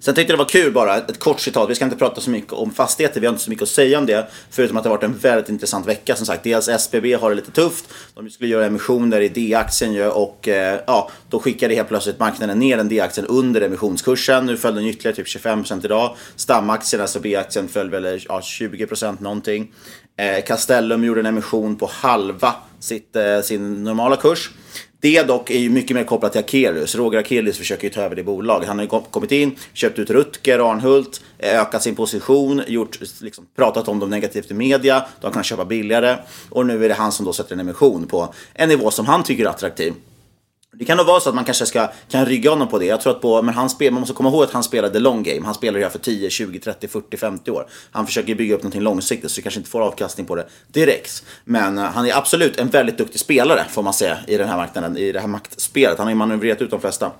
[0.00, 1.70] Sen tyckte jag det var kul bara, ett kort citat.
[1.70, 3.98] Vi ska inte prata så mycket om fastigheter, vi har inte så mycket att säga
[3.98, 4.28] om det.
[4.50, 6.44] Förutom att det har varit en väldigt intressant vecka som sagt.
[6.44, 7.84] Dels SBB har det lite tufft.
[8.14, 12.58] De skulle göra emissioner i D-aktien ju och eh, ja, då skickade helt plötsligt marknaden
[12.58, 14.46] ner den D-aktien under emissionskursen.
[14.46, 16.16] Nu föll den ytterligare typ 25% idag.
[16.36, 19.72] Stamaktien, alltså B-aktien, föll väl ja, 20% någonting.
[20.16, 24.50] Eh, Castellum gjorde en emission på halva sitt, eh, sin normala kurs.
[25.00, 26.94] Det dock är ju mycket mer kopplat till Akelius.
[26.94, 28.68] Roger Akelius försöker ju ta över det bolaget.
[28.68, 33.88] Han har ju kommit in, köpt ut Rutger, Arnhult, ökat sin position, gjort, liksom, pratat
[33.88, 35.06] om dem negativt i media.
[35.20, 36.16] De kan köpa billigare.
[36.48, 39.22] Och nu är det han som då sätter en emission på en nivå som han
[39.22, 39.92] tycker är attraktiv.
[40.78, 42.86] Det kan nog vara så att man kanske ska, kan rygga honom på det.
[42.86, 44.98] Jag tror att på, men han spel, man måste komma ihåg att han spelar the
[44.98, 45.44] long game.
[45.44, 47.66] Han spelar ju här för 10, 20, 30, 40, 50 år.
[47.90, 51.24] Han försöker bygga upp någonting långsiktigt så kanske inte får avkastning på det direkt.
[51.44, 54.56] Men eh, han är absolut en väldigt duktig spelare får man säga i den här
[54.56, 55.98] marknaden, i det här maktspelet.
[55.98, 57.10] Han har ju manövrerat ut de flesta.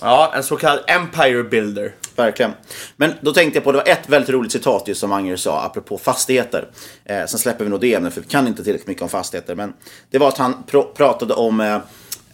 [0.00, 1.94] Ja, en så kallad empire builder.
[2.16, 2.52] Verkligen.
[2.96, 5.62] Men då tänkte jag på, det var ett väldigt roligt citat just som Anger sa,
[5.62, 6.68] apropå fastigheter.
[7.04, 9.54] Eh, sen släpper vi nog det ämnet, för vi kan inte tillräckligt mycket om fastigheter.
[9.54, 9.72] Men
[10.10, 11.78] det var att han pr- pratade om eh,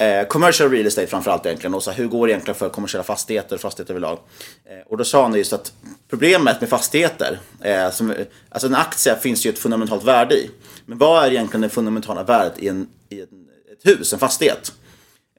[0.03, 1.75] eh, commercial real estate framförallt egentligen.
[1.75, 4.19] Och så här, hur går det egentligen för kommersiella fastigheter, och fastigheter överlag.
[4.65, 5.73] Eh, och då sa han just att
[6.11, 8.15] problemet med fastigheter, eh, som,
[8.49, 10.51] alltså en aktie finns ju ett fundamentalt värde i.
[10.87, 13.29] Men vad är egentligen det fundamentala värdet i, en, i en,
[13.73, 14.73] ett hus, en fastighet?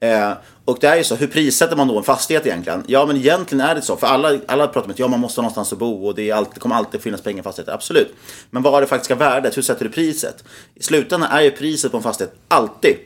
[0.00, 0.32] Eh,
[0.64, 2.84] och det är ju så, hur prissätter man då en fastighet egentligen?
[2.86, 5.40] Ja men egentligen är det så, för alla, alla pratar om att ja, man måste
[5.40, 7.72] ha någonstans att bo och det, är alltid, det kommer alltid finnas pengar i fastigheter,
[7.72, 8.14] absolut.
[8.50, 9.56] Men vad är det faktiska värdet?
[9.56, 10.44] Hur sätter du priset?
[10.74, 12.96] I slutändan är ju priset på en fastighet alltid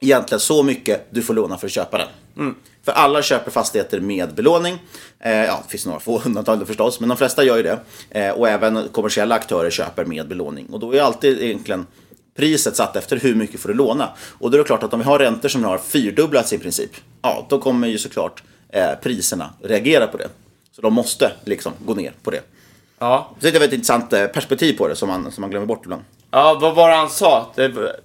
[0.00, 2.54] egentligen så mycket du får låna för att köpa den.
[2.82, 4.78] För alla köper fastigheter med belåning.
[5.20, 7.78] Eh, ja, det finns några få undantag förstås, men de flesta gör ju det.
[8.10, 10.66] Eh, och även kommersiella aktörer köper med belåning.
[10.66, 11.86] Och då är alltid egentligen
[12.36, 14.08] priset satt efter hur mycket får du låna.
[14.38, 16.90] Och då är det klart att om vi har räntor som har fyrdubblats i princip,
[17.22, 20.28] ja, då kommer ju såklart eh, priserna reagera på det.
[20.72, 22.42] Så de måste liksom gå ner på det.
[22.98, 23.30] Ja.
[23.40, 25.84] Så det är ett intressant eh, perspektiv på det som man, som man glömmer bort
[25.84, 26.02] ibland.
[26.30, 27.52] Ja, vad var det han sa?
[27.54, 27.96] Det,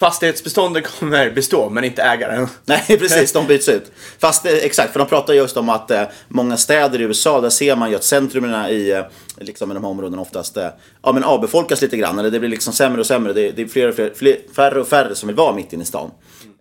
[0.00, 2.48] fastighetsbeståndet kommer bestå, men inte ägaren.
[2.64, 3.32] Nej, precis.
[3.32, 3.92] De byts ut.
[4.18, 7.50] Fast eh, exakt, för de pratar just om att eh, många städer i USA, där
[7.50, 9.04] ser man ju att centrumen i eh,
[9.36, 10.68] liksom, i de här områdena oftast eh,
[11.02, 12.18] ja, men avbefolkas lite grann.
[12.18, 13.32] Eller det blir liksom sämre och sämre.
[13.32, 15.82] Det, det är fler och fler, fler, färre och färre som vill vara mitt inne
[15.82, 16.10] i stan.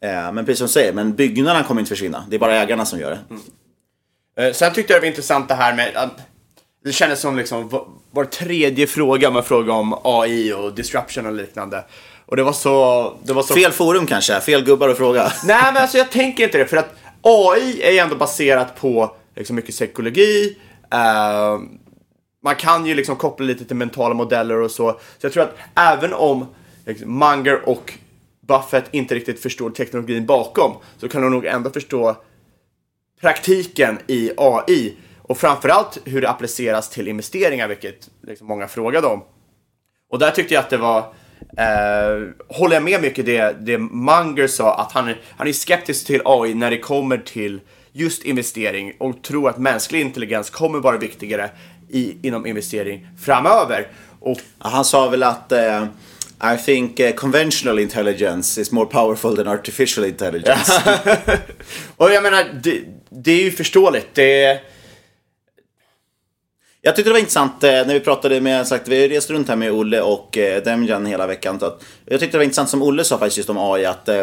[0.01, 2.25] Eh, men precis som du säger, men byggnaderna kommer inte försvinna.
[2.29, 3.19] Det är bara ägarna som gör
[4.35, 4.43] det.
[4.43, 6.19] Eh, Sen tyckte jag det var intressant det här med att
[6.83, 7.69] det kändes som liksom
[8.11, 11.83] var, tredje fråga med fråga om AI och disruption och liknande.
[12.25, 13.13] Och det var så...
[13.23, 13.53] Det var så...
[13.53, 15.31] Fel forum kanske, fel gubbar att fråga.
[15.43, 16.65] Nej, men alltså jag tänker inte det.
[16.65, 20.57] För att AI är ju ändå baserat på liksom mycket psykologi.
[20.91, 21.59] eh,
[22.43, 24.91] man kan ju liksom koppla lite till mentala modeller och så.
[24.91, 26.45] Så jag tror att även om
[26.85, 27.93] liksom, Munger och
[28.47, 32.15] Buffett inte riktigt förstår teknologin bakom så kan de nog ändå förstå
[33.21, 39.23] praktiken i AI och framförallt hur det appliceras till investeringar, vilket liksom många frågade om.
[40.09, 41.13] Och där tyckte jag att det var,
[41.57, 46.21] eh, håller jag med mycket det, det Munger sa, att han han är skeptisk till
[46.25, 47.59] AI när det kommer till
[47.93, 51.49] just investering och tror att mänsklig intelligens kommer vara viktigare
[51.89, 53.87] i, inom investering framöver.
[54.19, 55.85] Och Han sa väl att eh,
[56.53, 60.81] I think eh, conventional intelligence is more powerful than artificial intelligence.
[61.97, 64.07] och jag menar, det, det är ju förståeligt.
[64.13, 64.59] Det,
[66.85, 69.55] Jag tyckte det var intressant eh, när vi pratade med, sagt, vi reste runt här
[69.55, 71.59] med Olle och eh, Demjan hela veckan.
[71.59, 74.09] Så att, jag tyckte det var intressant som Olle sa faktiskt just om AI att
[74.09, 74.21] eh,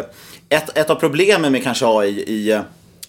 [0.49, 2.59] ett, ett av problemen med kanske AI i,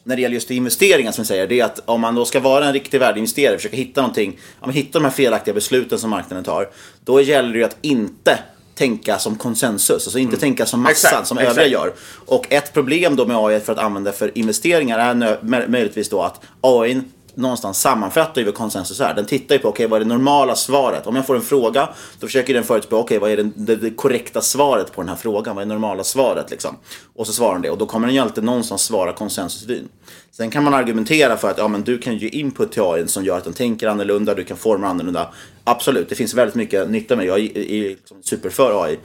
[0.04, 2.40] när det gäller just investeringar som vi säger, det är att om man då ska
[2.40, 6.10] vara en riktig värdeinvesterare, försöka hitta någonting, om man hittar de här felaktiga besluten som
[6.10, 6.68] marknaden tar,
[7.04, 8.38] då gäller det ju att inte
[8.74, 11.58] tänka som konsensus, alltså inte tänka som massan Exakt, som exakt.
[11.58, 11.92] övriga gör.
[12.26, 16.40] Och ett problem då med AI för att använda för investeringar är möjligtvis då att
[16.60, 17.02] AI
[17.36, 19.14] någonstans sammanfattar ju vad konsensus är.
[19.14, 21.06] Den tittar ju på, okej vad är det normala svaret?
[21.06, 21.88] Om jag får en fråga,
[22.20, 25.16] då försöker den förutspå, okej vad är det, det, det korrekta svaret på den här
[25.16, 25.56] frågan?
[25.56, 26.76] Vad är det normala svaret liksom?
[27.14, 29.88] Och så svarar den det och då kommer den ju alltid någonstans svara konsensusvyn.
[30.30, 33.24] Sen kan man argumentera för att ja, men du kan ge input till AI som
[33.24, 35.28] gör att den tänker annorlunda, du kan forma annorlunda.
[35.64, 37.28] Absolut, det finns väldigt mycket nytta med det.
[37.28, 38.98] Jag är, är liksom superför AI.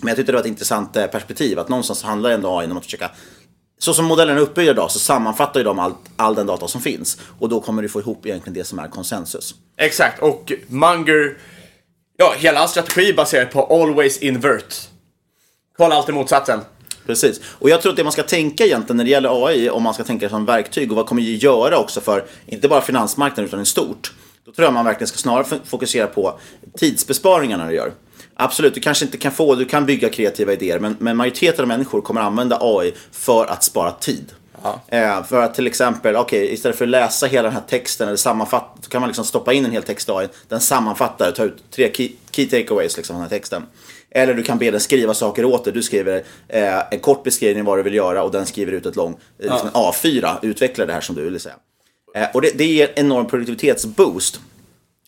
[0.00, 2.76] Men jag tyckte det var ett intressant eh, perspektiv att någonstans handlar ändå AI om
[2.76, 3.10] att försöka
[3.82, 6.80] så som modellen är uppbyggd idag så sammanfattar ju de all, all den data som
[6.80, 9.54] finns och då kommer du få ihop egentligen det som är konsensus.
[9.76, 11.38] Exakt, och Munger,
[12.16, 14.74] ja, hela hans strategi är baserad på always invert.
[15.76, 16.60] Kolla alltid motsatsen.
[17.06, 17.40] Precis.
[17.44, 19.94] Och jag tror att det man ska tänka egentligen när det gäller AI, om man
[19.94, 23.60] ska tänka som verktyg och vad kommer det göra också för, inte bara finansmarknaden utan
[23.60, 24.12] i stort.
[24.44, 26.38] Då tror jag man verkligen ska snarare fokusera på
[26.78, 27.92] tidsbesparingarna det gör.
[28.40, 31.68] Absolut, du kanske inte kan få, du kan bygga kreativa idéer, men, men majoriteten av
[31.68, 34.32] människor kommer använda AI för att spara tid.
[34.88, 38.16] Eh, för att till exempel, okej, istället för att läsa hela den här texten eller
[38.16, 40.28] sammanfatta, så kan man liksom stoppa in en hel text i AI.
[40.48, 43.62] Den sammanfattar och tar ut tre key, key takeaways liksom, den här texten.
[44.10, 45.72] Eller du kan be den skriva saker åt dig.
[45.72, 48.96] Du skriver eh, en kort beskrivning vad du vill göra och den skriver ut ett
[48.96, 51.54] lång, eh, liksom en A4, utvecklar det här som du vill säga.
[52.14, 54.40] Eh, och det, det ger enorm produktivitetsboost.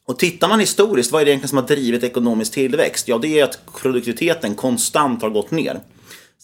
[0.06, 3.08] Och tittar man historiskt, vad är det egentligen som har drivit ekonomisk tillväxt?
[3.08, 5.80] Ja, det är att produktiviteten konstant har gått ner.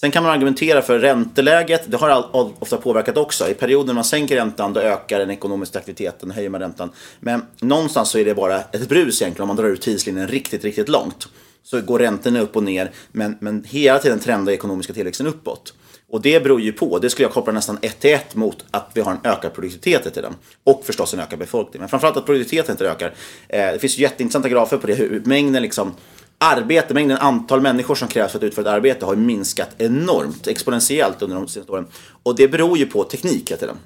[0.00, 1.82] Sen kan man argumentera för ränteläget.
[1.86, 3.48] Det har ofta påverkat också.
[3.48, 6.90] I perioder när man sänker räntan, då ökar den ekonomiska aktiviteten, höjer man räntan.
[7.20, 10.64] Men någonstans så är det bara ett brus egentligen om man drar ut tidslinjen riktigt,
[10.64, 11.28] riktigt långt.
[11.62, 15.74] Så går räntorna upp och ner, men, men hela tiden trendar ekonomiska tillväxten uppåt.
[16.10, 18.90] Och det beror ju på, det skulle jag koppla nästan ett till ett mot att
[18.94, 20.34] vi har en ökad produktivitet i tiden.
[20.64, 21.80] Och förstås en ökad befolkning.
[21.80, 23.14] Men framförallt att produktiviteten inte ökar.
[23.48, 25.94] Eh, det finns ju jätteintressanta grafer på det, hur mängden liksom
[26.38, 30.46] arbete, mängden antal människor som krävs för att utföra ett arbete har ju minskat enormt,
[30.46, 31.86] exponentiellt under de senaste åren.
[32.22, 33.76] Och det beror ju på teknik hela tiden.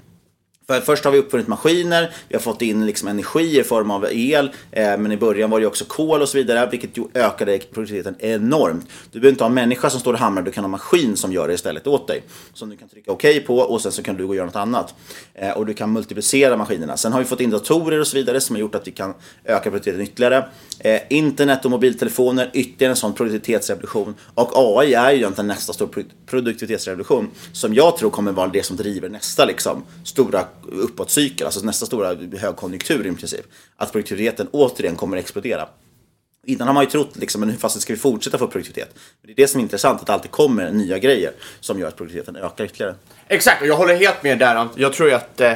[0.67, 4.07] För först har vi uppfunnit maskiner, vi har fått in liksom energi i form av
[4.11, 7.59] el, eh, men i början var det också kol och så vidare, vilket ju ökade
[7.59, 8.87] produktiviteten enormt.
[9.13, 11.17] Du behöver inte ha en människa som står och hamrar, du kan ha en maskin
[11.17, 12.23] som gör det istället åt dig.
[12.55, 14.57] Som du kan trycka OK på och sen så kan du gå och göra något
[14.57, 14.95] annat.
[15.35, 16.97] Eh, och du kan multiplicera maskinerna.
[16.97, 19.15] Sen har vi fått in datorer och så vidare som har gjort att vi kan
[19.45, 20.49] öka produktiviteten ytterligare.
[20.79, 24.15] Eh, internet och mobiltelefoner, ytterligare en sån produktivitetsrevolution.
[24.35, 28.77] Och AI är ju egentligen nästa stor produktivitetsrevolution som jag tror kommer vara det som
[28.77, 33.47] driver nästa liksom, stora uppåtcykel, alltså nästa stora högkonjunktur i princip.
[33.77, 35.69] Att produktiviteten återigen kommer att explodera.
[36.47, 38.95] Innan har man ju trott liksom, men hur fast ska vi fortsätta få produktivitet?
[38.95, 41.89] Men det är det som är intressant, att det alltid kommer nya grejer som gör
[41.89, 42.95] att produktiviteten ökar ytterligare.
[43.29, 44.69] Exakt, och jag håller helt med där.
[44.77, 45.53] Jag tror ju att eh,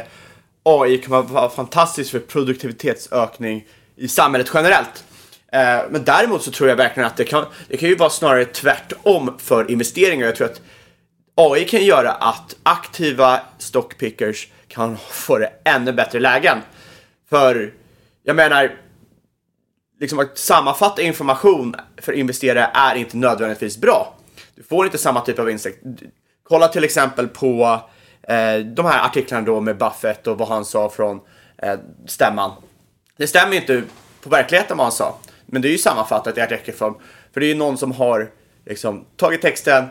[0.63, 5.05] AI kan vara fantastiskt för produktivitetsökning i samhället generellt.
[5.53, 8.45] Eh, men däremot så tror jag verkligen att det kan, det kan ju vara snarare
[8.45, 10.27] tvärtom för investeringar.
[10.27, 10.61] Jag tror att
[11.35, 16.59] AI kan göra att aktiva stockpickers kan få det ännu bättre lägen.
[17.31, 17.73] För
[18.23, 18.77] jag menar,
[20.01, 24.15] liksom att sammanfatta information för investerare är inte nödvändigtvis bra.
[24.55, 25.83] Du får inte samma typ av insikt.
[26.43, 27.81] Kolla till exempel på
[28.23, 31.21] eh, de här artiklarna då med Buffett och vad han sa från
[31.59, 32.51] eh, stämman.
[33.17, 33.83] Det stämmer ju inte
[34.23, 36.95] på verkligheten vad han sa, men det är ju sammanfattat i artikelform.
[37.33, 38.31] För det är ju någon som har
[38.67, 39.85] liksom, tagit texten,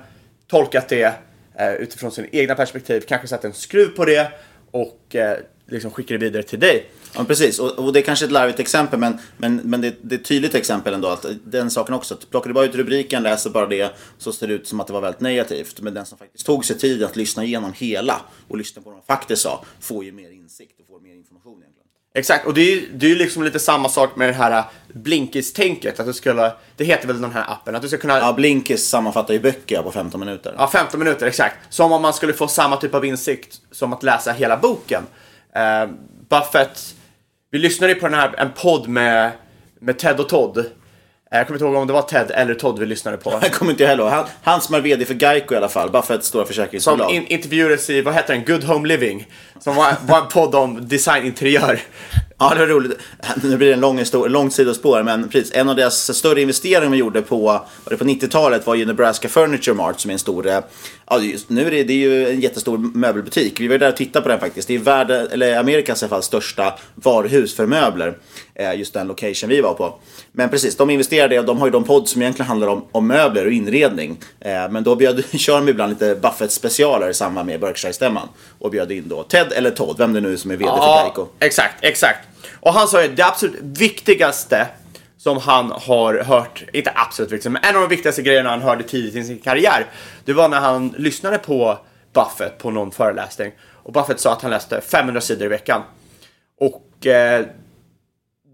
[0.48, 1.14] tolkat det
[1.60, 4.32] eh, utifrån sin egna perspektiv, kanske satt en skruv på det
[4.76, 6.90] och eh, liksom skickar det vidare till dig.
[7.14, 7.60] Ja, precis.
[7.60, 10.26] Och, och det är kanske ett larvigt exempel, men, men, men det, det är ett
[10.26, 11.08] tydligt exempel ändå.
[11.08, 14.48] Att den saken också, att plockar du bara ut rubriken, läser bara det, så ser
[14.48, 15.82] det ut som att det var väldigt negativt.
[15.82, 19.00] Men den som faktiskt tog sig tid att lyssna igenom hela och lyssna på vad
[19.00, 21.75] de faktiskt sa, får ju mer insikt och får mer information egentligen.
[22.18, 24.64] Exakt, och det är ju det är ju liksom lite samma sak med det här
[24.94, 26.00] Blinkist-tänket.
[26.00, 28.18] Att du skulle, det heter väl den här appen, att du ska kunna...
[28.20, 30.56] Ja, Blinkist sammanfattar ju böcker på 15 minuter.
[30.58, 31.56] Ja, 15 minuter, exakt.
[31.70, 35.04] Som om man skulle få samma typ av insikt som att läsa hela boken.
[35.56, 35.90] Eh,
[36.30, 36.96] Buffett,
[37.52, 39.32] vi lyssnade ju på den här, en podd med,
[39.80, 40.58] med Ted och Todd.
[40.58, 40.64] Eh,
[41.30, 43.32] Jag kommer inte ihåg om det var Ted eller Todd vi lyssnade på.
[43.42, 44.12] Jag kommer inte jag heller ihåg.
[44.12, 47.12] Han, han som är VD för Geico i alla fall, Buffett stora Som försäkringsbolag.
[47.12, 49.28] in, intervjuades i, vad heter den, Good Home Living.
[49.60, 51.80] Som var, var en podd om designinteriör.
[52.38, 53.00] Ja, det var roligt.
[53.44, 55.52] Nu blir det en lång histor- långt sidospår, men precis.
[55.56, 59.30] En av deras större investeringar de gjorde på, var det på 90-talet var ju Nebraska
[59.30, 62.40] Furniture Mart som är en stor, ja just, nu är det, det är ju en
[62.42, 63.60] jättestor möbelbutik.
[63.60, 64.68] Vi var där och tittade på den faktiskt.
[64.68, 68.18] Det är värld, eller Amerikas i alla fall största varuhus för möbler.
[68.56, 69.96] Eh, just den location vi var på.
[70.32, 73.08] Men precis, de investerade och de har ju de podd som egentligen handlar om, om
[73.08, 74.18] möbler och inredning.
[74.40, 78.28] Eh, men då bjöd, kör de ibland lite Buffett-specialer i samband med Berkshire-stämman.
[78.60, 81.04] Och bjöd in då Ted eller Todd, vem det nu är som är VD för
[81.04, 81.28] Geico.
[81.40, 82.28] exakt, exakt.
[82.60, 84.68] Och han sa ju det absolut viktigaste
[85.18, 88.84] som han har hört, inte absolut viktigaste, men en av de viktigaste grejerna han hörde
[88.84, 89.86] tidigt i sin karriär,
[90.26, 91.78] det var när han lyssnade på
[92.14, 93.52] Buffett på någon föreläsning.
[93.60, 95.82] Och Buffett sa att han läste 500 sidor i veckan.
[96.60, 97.46] Och eh,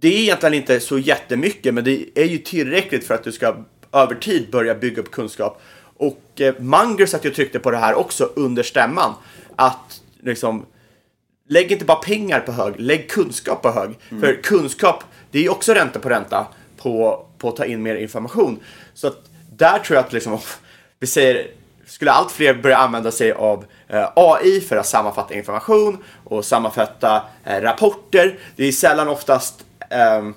[0.01, 3.55] det är egentligen inte så jättemycket, men det är ju tillräckligt för att du ska
[3.93, 5.61] över tid börja bygga upp kunskap.
[5.97, 9.13] Och eh, Munger satt ju och tryckte på det här också under stämman.
[9.55, 10.65] Att liksom,
[11.51, 13.99] lägg inte bara pengar på hög, lägg kunskap på hög.
[14.19, 17.95] För kunskap, det är ju också ränta på ränta på, på att ta in mer
[17.95, 18.59] information.
[18.93, 19.17] Så att
[19.57, 20.39] där tror jag att liksom,
[20.99, 21.47] vi säger,
[21.85, 27.21] skulle allt fler börja använda sig av eh, AI för att sammanfatta information och sammanfatta
[27.43, 28.39] eh, rapporter.
[28.55, 30.33] Det är sällan oftast ehm,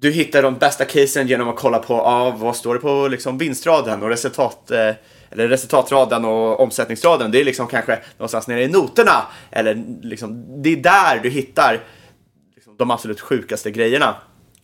[0.00, 3.38] du hittar de bästa casen genom att kolla på ah, vad står det på liksom,
[3.38, 4.90] vinstraden och resultat, eh,
[5.30, 7.30] eller resultatraden och omsättningsraden.
[7.30, 9.22] Det är liksom kanske någonstans nere i noterna.
[9.50, 11.80] Eller liksom, det är där du hittar
[12.54, 14.14] liksom, de absolut sjukaste grejerna.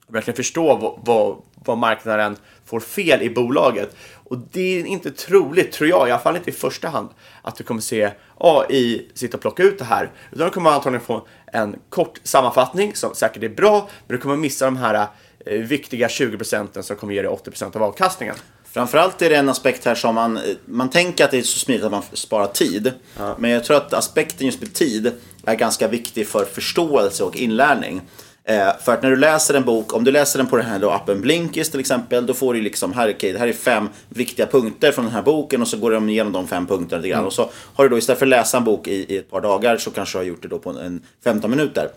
[0.06, 3.96] Och verkligen förstå vad, vad, vad marknaden får fel i bolaget.
[4.32, 7.08] Och det är inte troligt, tror jag, i alla fall inte i första hand,
[7.42, 10.10] att du kommer se AI sitta och plocka ut det här.
[10.30, 14.36] Utan du kommer antagligen få en kort sammanfattning som säkert är bra, men du kommer
[14.36, 15.06] missa de här
[15.46, 18.34] eh, viktiga 20 procenten som kommer ge dig 80 procent av avkastningen.
[18.72, 21.84] Framförallt är det en aspekt här som man, man tänker att det är så smidigt
[21.84, 22.92] att man sparar tid.
[23.38, 25.12] Men jag tror att aspekten just med tid
[25.44, 28.00] är ganska viktig för förståelse och inlärning.
[28.44, 30.78] Eh, för att när du läser en bok, om du läser den på den här
[30.78, 33.88] då appen Blinkist till exempel, då får du liksom, här, okay, det här är fem
[34.08, 37.08] viktiga punkter från den här boken och så går de igenom de fem punkterna lite
[37.08, 37.18] grann.
[37.18, 37.26] Mm.
[37.26, 39.40] Och så har du då istället för att läsa en bok i, i ett par
[39.40, 41.88] dagar så kanske du har gjort det då på en 15 minuter.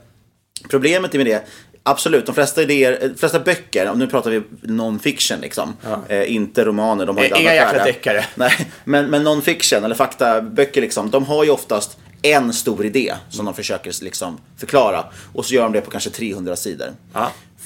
[0.69, 1.47] Problemet med det,
[1.85, 5.73] absolut, de flesta idéer, de flesta böcker, nu pratar vi non-fiction liksom,
[6.07, 8.25] eh, inte romaner, de har ju ett Inga jäkla deckare.
[8.35, 13.45] Nej, men, men non-fiction eller faktaböcker liksom, de har ju oftast en stor idé som
[13.45, 16.87] de försöker liksom förklara och så gör de det på kanske 300 sidor.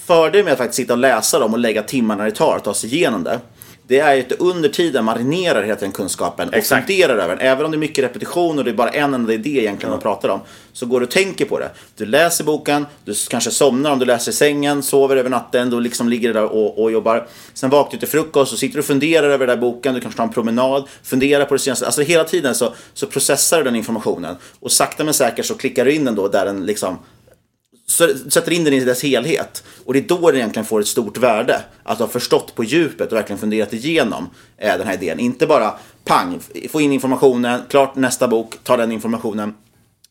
[0.05, 2.73] Fördelen med att faktiskt sitta och läsa dem och lägga timmarna det tar att ta
[2.73, 3.39] sig igenom det
[3.89, 6.88] det är ju att du under tiden marinerar hela den kunskapen och Exakt.
[6.88, 7.47] funderar över den.
[7.47, 9.99] Även om det är mycket repetition och det är bara en enda idé egentligen man
[9.99, 10.39] pratar om.
[10.73, 11.69] Så går du och tänker på det.
[11.97, 15.80] Du läser boken, du kanske somnar om du läser i sängen, sover över natten, du
[15.80, 17.28] liksom ligger där och, och jobbar.
[17.54, 20.02] Sen vaknar du till frukost och sitter du och funderar över den där boken, du
[20.02, 21.86] kanske tar en promenad, funderar på det senaste.
[21.86, 24.36] Alltså hela tiden så, så processar du den informationen.
[24.60, 26.97] Och sakta men säkert så klickar du in den då där den liksom
[27.89, 29.63] så sätter in den i dess helhet.
[29.86, 31.62] Och det är då den egentligen får ett stort värde.
[31.84, 35.19] Att har förstått på djupet och verkligen funderat igenom eh, den här idén.
[35.19, 35.73] Inte bara
[36.06, 39.54] pang, få in informationen, klart nästa bok, ta den informationen.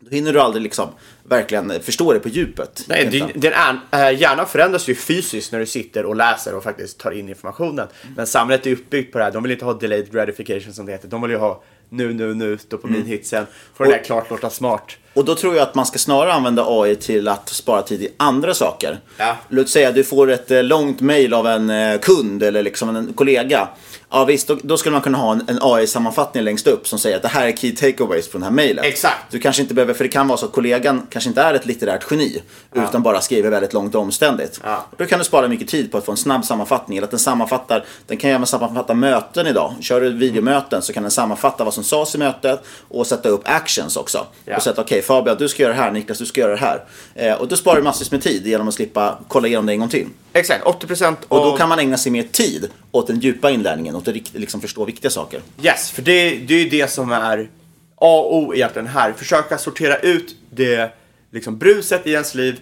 [0.01, 0.89] Då hinner du aldrig liksom
[1.25, 2.85] verkligen förstå det på djupet.
[2.89, 6.63] Nej, din, din är- äh, hjärna förändras ju fysiskt när du sitter och läser och
[6.63, 7.87] faktiskt tar in informationen.
[8.17, 9.33] Men samhället är uppbyggt på det här.
[9.33, 11.09] De vill inte ha delayed gratification som det heter.
[11.09, 13.47] De vill ju ha nu, nu, nu, dopaminhitsen.
[13.75, 14.97] Får det där klart låta smart.
[15.19, 18.09] Och då tror jag att man ska snarare använda AI till att spara tid i
[18.17, 19.01] andra saker.
[19.17, 19.37] Ja.
[19.49, 22.97] Låt säga att du får ett eh, långt mail av en eh, kund eller liksom
[22.97, 23.69] en kollega.
[24.11, 27.17] Ja visst, då, då skulle man kunna ha en, en AI-sammanfattning längst upp som säger
[27.17, 28.85] att det här är key takeaways från det här mailet.
[28.85, 29.17] Exakt.
[29.31, 31.67] Du kanske inte behöver, för det kan vara så att kollegan kanske inte är ett
[31.67, 32.43] litterärt geni.
[32.75, 34.61] Utan bara skriver väldigt långt och omständigt.
[34.65, 34.87] Ja.
[34.97, 36.99] Då kan du spara mycket tid på att få en snabb sammanfattning.
[36.99, 39.75] Eller att den sammanfattar, den kan även sammanfatta möten idag.
[39.81, 43.43] Kör du videomöten så kan den sammanfatta vad som sades i mötet och sätta upp
[43.45, 44.27] actions också.
[44.45, 44.57] Ja.
[44.57, 46.85] Och sätta okej Fabian du ska göra det här, Niklas du ska göra det här.
[47.15, 49.81] Eh, och då sparar du massvis med tid genom att slippa kolla igenom det en
[49.81, 50.07] gång till.
[50.33, 52.69] Exakt, 80% Och då av- kan man ägna sig mer tid
[52.99, 55.41] åt den djupa inlärningen, åt att liksom förstå viktiga saker.
[55.63, 57.49] Yes, för det, det är ju det som är
[57.95, 59.13] A och O egentligen här.
[59.13, 60.93] Försöka sortera ut det
[61.31, 62.61] liksom bruset i ens liv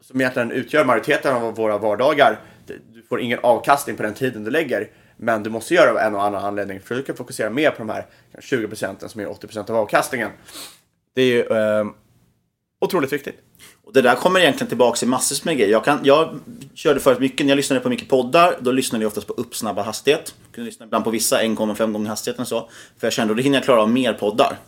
[0.00, 2.40] som egentligen utgör majoriteten av våra vardagar.
[2.66, 4.88] Du får ingen avkastning på den tiden du lägger.
[5.16, 7.78] Men du måste göra av en och annan anledning för du kan fokusera mer på
[7.78, 8.06] de här
[8.40, 10.30] 20 procenten som är 80 procent av avkastningen.
[11.14, 11.84] Det är ju eh,
[12.84, 13.34] otroligt viktigt.
[13.84, 15.72] Och det där kommer egentligen tillbaka i massor med grejer.
[15.72, 16.40] Jag, kan, jag
[16.74, 19.84] körde förut mycket, när jag lyssnade på mycket poddar, då lyssnade jag oftast på uppsnabbad
[19.84, 20.34] hastighet.
[20.44, 22.68] Jag kunde lyssna ibland på vissa 1,5 gånger hastigheten och så.
[22.98, 24.58] För jag kände att då hinner jag klara av mer poddar.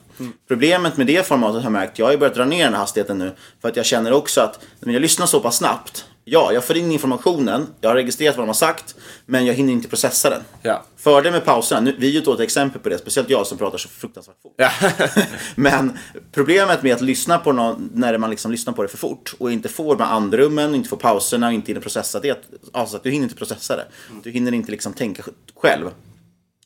[0.48, 2.80] Problemet med det formatet har jag märkt, jag har ju börjat dra ner den här
[2.80, 3.32] hastigheten nu.
[3.60, 6.76] För att jag känner också att när jag lyssnar så pass snabbt Ja, jag får
[6.76, 8.94] in informationen, jag har registrerat vad de har sagt,
[9.26, 10.42] men jag hinner inte processa den.
[10.62, 10.82] Ja.
[10.96, 13.78] Fördelen med pauserna, nu, vi är ju ett exempel på det, speciellt jag som pratar
[13.78, 14.54] så fruktansvärt fort.
[14.56, 14.70] Ja.
[15.54, 15.98] Men
[16.32, 19.52] problemet med att lyssna på någon, när man liksom lyssnar på det för fort och
[19.52, 23.10] inte får med andrummen, inte får pauserna och inte hinner processa det, alltså att du
[23.10, 23.86] hinner inte processa det.
[24.22, 25.22] Du hinner inte liksom tänka
[25.56, 25.90] själv.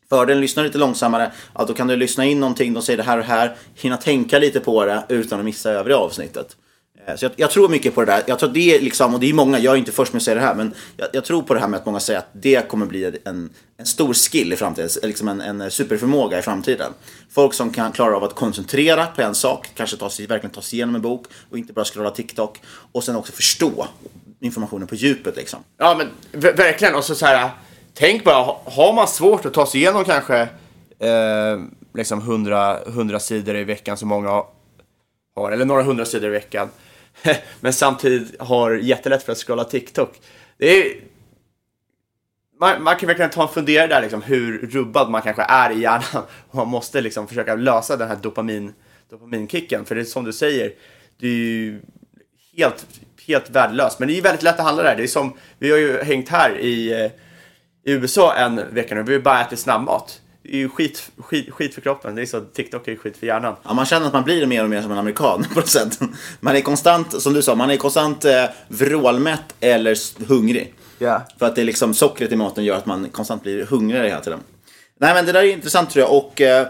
[0.09, 3.19] Fördelen lyssnar lite långsammare, ja, då kan du lyssna in någonting, de säger det här
[3.19, 6.57] och här, hinna tänka lite på det utan att missa övriga avsnittet.
[7.09, 8.23] Eh, så jag, jag tror mycket på det där.
[8.27, 10.25] Jag tror det är liksom, och det är många, jag är inte först med att
[10.25, 12.29] säga det här, men jag, jag tror på det här med att många säger att
[12.33, 16.93] det kommer bli en, en stor skill i framtiden, liksom en, en superförmåga i framtiden.
[17.31, 20.63] Folk som kan klara av att koncentrera på en sak, kanske ta sig, verkligen ta
[20.63, 22.61] sig igenom en bok och inte bara scrolla TikTok
[22.93, 23.87] och sen också förstå
[24.41, 25.59] informationen på djupet liksom.
[25.77, 26.09] Ja, men
[26.57, 26.95] verkligen.
[26.95, 27.51] Och så, så här,
[27.95, 30.41] tänk bara, har man svårt att ta sig igenom kanske
[30.99, 31.59] eh,
[31.95, 34.43] liksom 100, 100 sidor i veckan som många
[35.37, 36.69] har, eller några hundra sidor i veckan,
[37.61, 40.21] men samtidigt har jättelätt för att scrolla TikTok.
[40.59, 40.97] Det är,
[42.61, 45.81] man, man kan verkligen ta en funderare där, liksom, hur rubbad man kanske är i
[45.81, 46.23] hjärnan.
[46.51, 48.73] Och man måste liksom försöka lösa den här dopamin,
[49.11, 49.85] dopaminkicken.
[49.85, 50.73] För det är som du säger,
[51.21, 51.81] det är ju
[52.57, 52.87] helt,
[53.27, 53.99] helt värdelöst.
[53.99, 54.97] Men det är ju väldigt lätt att handla där.
[54.97, 57.11] Det är som, vi har ju hängt här i, eh,
[57.85, 60.21] i USA en vecka nu, vi har ju bara ätit snabbmat.
[60.51, 62.15] Det är ju skit, skit, skit för kroppen.
[62.15, 63.57] Det är så, TikTok är ju skit för hjärnan.
[63.63, 65.99] Ja, man känner att man blir mer och mer som en amerikan på något sätt.
[66.41, 70.75] Man är konstant, som du sa, man är konstant eh, vrålmätt eller hungrig.
[70.99, 71.23] Ja.
[71.39, 74.21] För att det är liksom sockret i maten gör att man konstant blir hungrigare hela
[74.21, 74.41] tiden.
[75.01, 76.67] Nej men det där är intressant tror jag och eh,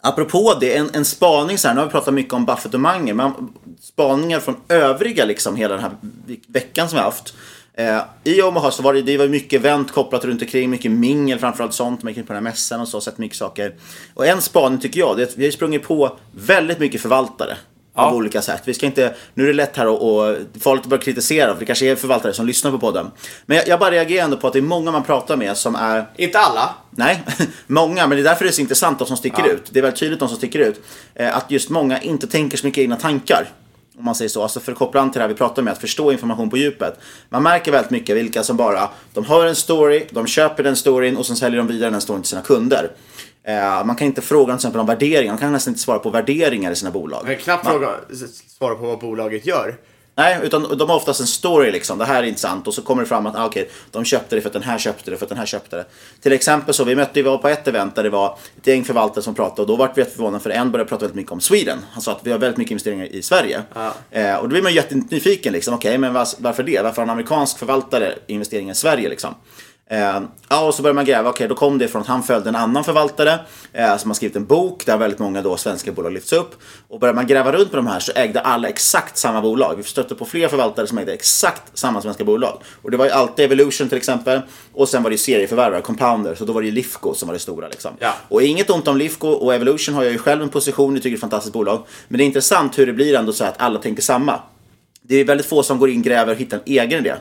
[0.00, 2.80] apropå det, en, en spaning så här, nu har vi pratat mycket om Buffett och
[2.80, 3.32] Manger, men
[3.80, 5.92] spaningar från övriga liksom hela den här
[6.26, 7.34] ve- veckan som vi har haft.
[7.80, 11.38] Eh, I Omaha så var det, det var mycket event kopplat runt omkring, mycket mingel
[11.38, 13.74] framförallt sånt, man gick in på den här mässan och så, sett mycket saker.
[14.14, 17.56] Och en spaning tycker jag, det är att vi har sprungit på väldigt mycket förvaltare.
[17.94, 18.62] Av olika sätt.
[18.64, 21.60] Vi ska inte, nu är det lätt här och, och farligt att börja kritisera, för
[21.60, 23.10] det kanske är förvaltare som lyssnar på podden.
[23.46, 25.74] Men jag, jag bara reagerar ändå på att det är många man pratar med som
[25.74, 26.74] är Inte alla.
[26.90, 27.22] Nej,
[27.66, 29.52] många, men det är därför det är så intressant de som sticker Ja.
[29.52, 29.62] ut.
[29.70, 30.80] Det är väldigt tydligt de som sticker ut.
[31.14, 33.48] Eh, att just många inte tänker så mycket egna tankar.
[33.98, 34.42] Om man säger så.
[34.42, 36.56] Alltså för att koppla an till det här vi pratar med, att förstå information på
[36.56, 36.98] djupet.
[37.28, 41.16] Man märker väldigt mycket vilka som bara, de hör en story, de köper den storyn
[41.16, 42.90] och sen säljer de vidare den storyn till sina kunder.
[43.44, 46.10] Eh, man kan inte fråga till exempel om värderingar, man kan nästan inte svara på
[46.10, 47.24] värderingar i sina bolag.
[47.24, 47.90] Man kan knappt Man- fråga,
[48.58, 49.76] svara på vad bolaget gör.
[50.20, 51.98] Nej, utan de har oftast en story liksom.
[51.98, 52.66] Det här är intressant.
[52.66, 54.78] Och så kommer det fram att ah, okej, de köpte det för att den här
[54.78, 55.84] köpte det för att den här köpte det.
[56.20, 58.84] Till exempel så, vi mötte, vi var på ett event där det var ett gäng
[58.84, 61.32] förvaltare som pratade och då var vi rätt förvånade för en började prata väldigt mycket
[61.32, 61.78] om Sweden.
[61.92, 63.62] Han sa att vi har väldigt mycket investeringar i Sverige.
[64.10, 65.74] Eh, och då blir man jättenyfiken liksom.
[65.74, 66.82] Okej, men vas- varför det?
[66.82, 69.34] Varför har en amerikansk förvaltare investeringar i Sverige liksom?
[69.92, 71.30] Eh, ja, och så börjar man gräva.
[71.30, 73.38] Okej, då kom det från att han följde en annan förvaltare
[73.72, 76.54] eh, som har skrivit en bok där väldigt många då svenska bolag lyfts upp.
[76.88, 79.74] Och börjar man gräva runt på de här så ägde alla exakt samma bolag.
[79.76, 82.62] Vi stötte på fler förvaltare som ägde exakt samma svenska bolag.
[82.82, 84.40] Och det var ju alltid Evolution till exempel.
[84.72, 86.34] Och sen var det ju serieförvärvare, Compounder.
[86.34, 87.90] Så då var det ju Lifco som var det stora liksom.
[87.98, 88.14] Ja.
[88.28, 90.94] Och inget ont om Lifco och Evolution har jag ju själv en position.
[90.94, 91.82] Jag tycker det är ett fantastiskt bolag.
[92.08, 94.40] Men det är intressant hur det blir ändå så att alla tänker samma.
[95.02, 97.14] Det är väldigt få som går in, gräver och hittar en egen idé.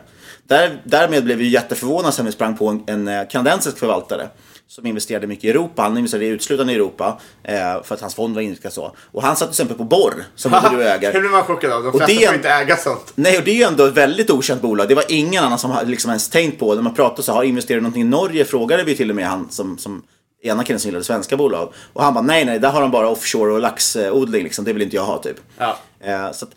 [0.49, 4.29] Där, därmed blev vi jätteförvånade sen vi sprang på en, en eh, kanadensisk förvaltare
[4.67, 5.81] som investerade mycket i Europa.
[5.81, 8.95] Han investerade uteslutande i Europa eh, för att hans fond var inriktad så.
[9.11, 11.19] Och han satt till exempel på Borr som både du äger.
[11.19, 11.83] blir man chockad av.
[11.83, 13.11] De Och flesta det- får inte äga sånt.
[13.15, 14.87] Nej, och det är ju ändå ett väldigt okänt bolag.
[14.89, 16.75] Det var ingen annan som liksom ens tänkt på det.
[16.75, 19.49] När man pratade så har investerat någonting i Norge frågade vi till och med han
[19.51, 20.03] som, som
[20.43, 21.73] ena killen som gillade svenska bolag.
[21.93, 24.65] Och han bara nej, nej, där har de bara offshore och laxodling liksom.
[24.65, 25.37] Det vill inte jag ha typ.
[25.57, 25.77] Ja.
[26.03, 26.51] Eh, så att,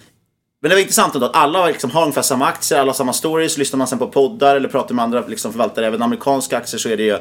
[0.63, 3.13] men det var intressant ändå att alla liksom har ungefär samma aktier, alla har samma
[3.13, 3.59] stories.
[3.59, 6.89] Lyssnar man sen på poddar eller pratar med andra liksom förvaltare, även amerikanska aktier så
[6.89, 7.19] är det ju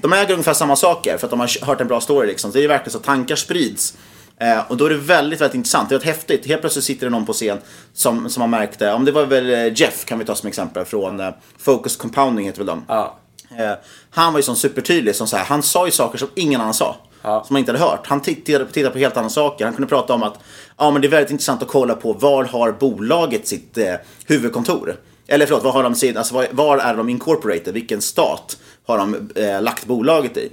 [0.00, 2.52] de äger ungefär samma saker för att de har hört en bra story liksom.
[2.52, 3.96] Så det är verkligen så att tankar sprids.
[4.38, 5.88] Eh, och då är det väldigt, väldigt intressant.
[5.88, 6.46] Det är häftigt.
[6.46, 7.58] Helt plötsligt sitter det någon på scen
[7.92, 10.84] som, som man märkte, om det var väl eh, Jeff kan vi ta som exempel
[10.84, 12.84] från eh, Focus Compounding heter väl de.
[12.88, 13.18] Ja.
[13.58, 13.72] Eh,
[14.10, 16.74] han var ju sån supertydlig, som så här, han sa ju saker som ingen annan
[16.74, 16.96] sa.
[17.22, 18.06] Som man inte hade hört.
[18.06, 19.64] Han tittade, tittade på helt andra saker.
[19.64, 20.38] Han kunde prata om att
[20.78, 23.94] ja, men det är väldigt intressant att kolla på var har bolaget sitt eh,
[24.26, 24.96] huvudkontor?
[25.26, 27.74] Eller förlåt, var, har de sin, alltså, var, var är de incorporated?
[27.74, 30.48] Vilken stat har de eh, lagt bolaget i?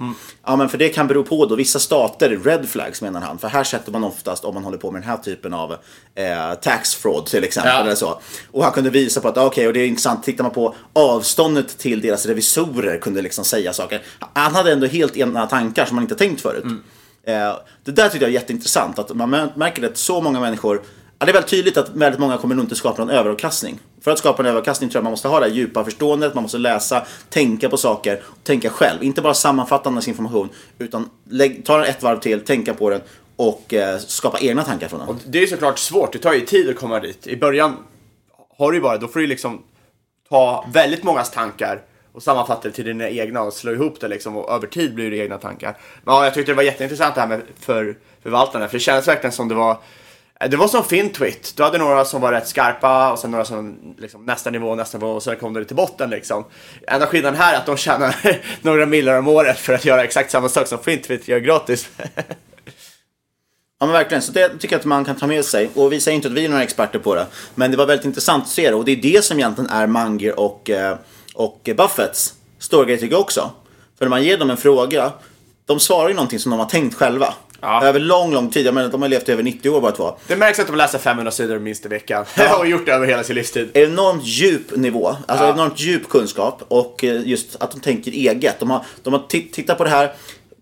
[0.46, 3.38] Ja, men för det kan bero på då vissa stater, red flags menar han.
[3.38, 5.72] För här sätter man oftast, om man håller på med den här typen av
[6.14, 7.72] eh, tax fraud till exempel.
[7.72, 7.80] Ja.
[7.80, 8.20] Eller så.
[8.50, 10.74] Och han kunde visa på att, ah, okej, och det är intressant, tittar man på
[10.92, 14.02] avståndet till deras revisorer kunde liksom säga saker.
[14.32, 16.64] Han hade ändå helt ena tankar som man inte tänkt förut.
[16.64, 16.70] Eh,
[17.26, 20.82] Eh, det där tycker jag är jätteintressant, att man märker att så många människor
[21.20, 23.78] Ja, det är väldigt tydligt att väldigt många kommer nog inte skapa någon överavkastning.
[24.00, 26.42] För att skapa en överavkastning tror jag man måste ha det här djupa förståendet, man
[26.42, 29.02] måste läsa, tänka på saker, och tänka själv.
[29.02, 30.48] Inte bara sammanfatta andras information,
[30.78, 33.00] utan lägg, ta den ett varv till, tänka på den
[33.36, 35.08] och eh, skapa egna tankar från den.
[35.08, 37.26] Och det är såklart svårt, det tar ju tid att komma dit.
[37.26, 37.76] I början
[38.58, 39.62] har du ju bara, då får du liksom
[40.28, 41.82] ta väldigt mångas tankar
[42.12, 45.10] och sammanfatta det till dina egna och slå ihop det liksom och över tid blir
[45.10, 45.76] det egna tankar.
[46.04, 49.08] Men ja, jag tyckte det var jätteintressant det här med för förvaltarna för det kändes
[49.08, 49.76] verkligen som det var
[50.48, 51.52] det var som Fintwit.
[51.56, 54.98] Du hade några som var rätt skarpa och sen några som liksom, nästa nivå, nästa
[54.98, 56.44] nivå och sen kom det till botten liksom.
[56.86, 58.16] Enda skillnaden här är att de tjänar
[58.62, 61.90] några miljoner om året för att göra exakt samma sak som Fintwit gör gratis.
[63.82, 65.70] Ja men verkligen, så det tycker jag att man kan ta med sig.
[65.74, 67.26] Och vi säger inte att vi är några experter på det.
[67.54, 68.76] Men det var väldigt intressant att se det.
[68.76, 70.96] Och det är det som egentligen är Manger och, eh,
[71.40, 73.50] och Buffetts stora grej tycker jag också.
[73.98, 75.12] För när man ger dem en fråga,
[75.66, 77.34] de svarar ju någonting som de har tänkt själva.
[77.60, 77.84] Ja.
[77.84, 78.66] Över lång, lång tid.
[78.66, 80.16] Jag menar, de har levt i över 90 år bara två.
[80.26, 82.24] Det märks att de läser 500 sidor minst i veckan.
[82.58, 83.70] och gjort det över hela sin livstid.
[83.74, 85.52] Enormt djup nivå, alltså Ja.
[85.54, 88.60] enormt djup kunskap och eh, just att de tänker eget.
[88.60, 90.12] De har, de har titt- tittat på det här,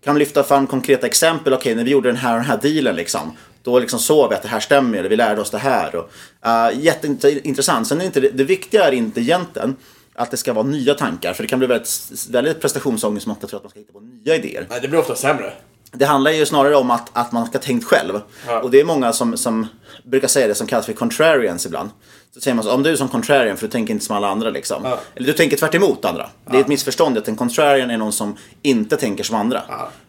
[0.03, 1.53] kan lyfta fram konkreta exempel.
[1.53, 3.37] Okej, när vi gjorde den här och den här dealen liksom.
[3.63, 5.95] Då liksom såg vi att det här stämmer, eller vi lärde oss det här.
[5.95, 6.09] Och,
[6.47, 7.87] uh, jätteintressant.
[7.87, 9.75] Sen är inte det, det viktiga är inte egentligen
[10.19, 11.33] att det ska vara nya tankar.
[11.33, 13.99] För det kan bli väldigt, väldigt prestationsångest som ofta tror att man ska hitta på
[13.99, 14.67] nya idéer.
[14.69, 15.53] Nej, det blir ofta sämre.
[15.91, 18.21] Det handlar ju snarare om att, att man ska ha tänkt själv.
[18.47, 18.59] Ja.
[18.59, 19.67] Och det är många som, som
[20.03, 21.89] brukar säga det som kallas för contrarians ibland.
[22.33, 24.27] Så säger man så, om du är som contrarian för du tänker inte som alla
[24.27, 24.81] andra liksom.
[24.83, 24.99] Ja.
[25.15, 26.29] Eller du tänker tvärt emot andra.
[26.51, 29.61] Det är ett missförstånd att en contrarian är någon som inte tänker som andra.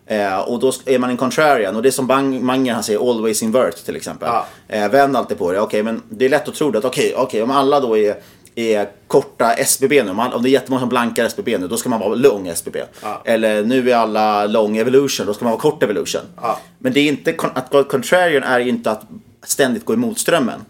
[0.07, 3.11] Eh, och då är man en contrarian och det är som Bang, Manger han säger
[3.11, 4.29] always invert till exempel.
[4.33, 4.47] Ja.
[4.69, 5.61] Eh, vänd alltid på det.
[5.61, 8.17] Okej men det är lätt att tro det att okej, okej om alla då är
[8.55, 12.01] är korta SBB nu, om det är jättemånga som blankar SBB nu, då ska man
[12.01, 12.77] vara lång SBB.
[13.03, 13.23] Ja.
[13.25, 16.21] Eller nu är alla lång evolution, då ska man vara kort evolution.
[16.43, 16.59] Ja.
[16.79, 19.03] Men det är inte, att vara contrarian är inte att
[19.43, 20.61] ständigt gå emot strömmen.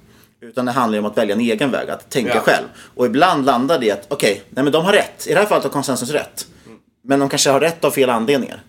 [0.42, 2.40] Utan det handlar om att välja en egen väg, att tänka Ja.
[2.40, 2.64] själv.
[2.94, 5.26] Och ibland landar det i att, okej, nej men de har rätt.
[5.26, 6.46] I det här fallet har konsensus rätt.
[7.02, 8.62] Men de kanske har rätt av fel anledningar.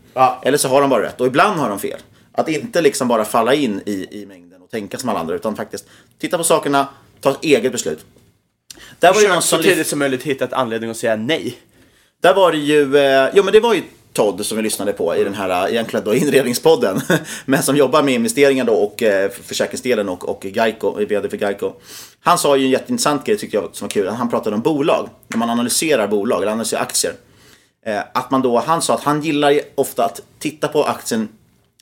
[0.43, 1.22] Eller så har de bara rätt.
[1.22, 1.99] Och ibland har de fel.
[2.32, 5.36] Att inte liksom bara falla in i, i mängden och tänka som alla andra.
[5.36, 5.86] Utan faktiskt
[6.20, 6.88] titta på sakerna,
[7.22, 8.05] ta ett eget beslut.
[8.99, 11.57] Där var Försök någon så som tidigt som möjligt hitta ett anledning att säga nej.
[12.22, 13.82] där var det ju, eh, jo men det var ju
[14.13, 17.01] Todd som vi lyssnade på i den här eh, egentligen då inredningspodden.
[17.45, 21.74] men som jobbar med investeringar då och eh, försäkringsdelen och, och Geico, vd för Geico.
[22.19, 24.07] Han sa ju en jätteintressant grej tyckte jag som var kul.
[24.07, 25.09] Han pratade om bolag.
[25.28, 27.13] När man analyserar bolag eller analyserar aktier.
[27.86, 31.30] Eh, att man då, han sa att han gillar ju ofta att titta på aktien,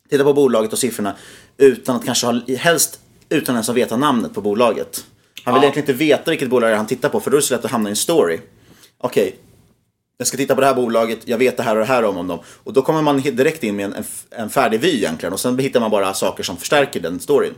[0.09, 1.15] titta på bolaget och siffrorna
[1.57, 5.05] utan att kanske ha, helst utan ens att veta namnet på bolaget.
[5.51, 5.71] Han vill Ja.
[5.71, 7.71] egentligen inte veta vilket bolag han tittar på för då är det så lätt att
[7.71, 8.39] hamna i en story.
[8.97, 9.35] Okej,
[10.17, 12.17] jag ska titta på det här bolaget, jag vet det här och det här om,
[12.17, 12.39] om dem.
[12.63, 15.59] Och då kommer man direkt in med en, en, en färdig vy egentligen och sen
[15.59, 17.53] hittar man bara saker som förstärker den storyn.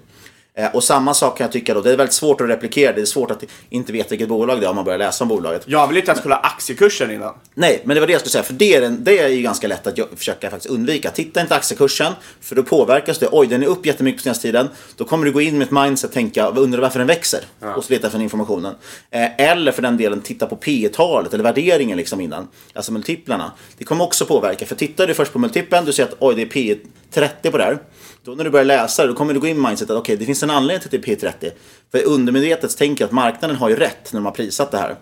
[0.57, 3.01] Eh, och samma sak kan jag tycka då, det är väldigt svårt att replikera, det
[3.01, 5.63] är svårt att inte veta vilket bolag det är om man börjar läsa om bolaget.
[5.65, 7.33] Jag vill inte ens kolla aktiekursen innan.
[7.53, 8.43] Nej, men det var det jag skulle säga.
[8.43, 11.11] För det är, en, det är ju ganska lätt att försöka faktiskt undvika.
[11.11, 13.27] Titta inte aktiekursen, för då påverkas det.
[13.31, 14.69] Oj, den är upp jättemycket på senaste tiden.
[14.95, 17.39] Då kommer du gå in med ett mindset och tänka, undrar varför den växer?
[17.75, 18.75] Och så leta efter den informationen.
[19.11, 22.47] Eh, eller för den delen, titta på P talet eller värderingen liksom innan.
[22.73, 23.51] Alltså multiplarna.
[23.77, 24.65] Det kommer också påverka.
[24.65, 26.77] För tittar du först på multipeln, du ser att oj, det är P
[27.11, 27.79] 30 på det här.
[28.23, 30.25] Då när du börjar läsa då kommer du gå in med mindset att okej, det
[30.25, 31.51] finns en anledning till att det är P30.
[31.91, 34.95] För undermedvetet tänker att marknaden har ju rätt när de har prissatt det här.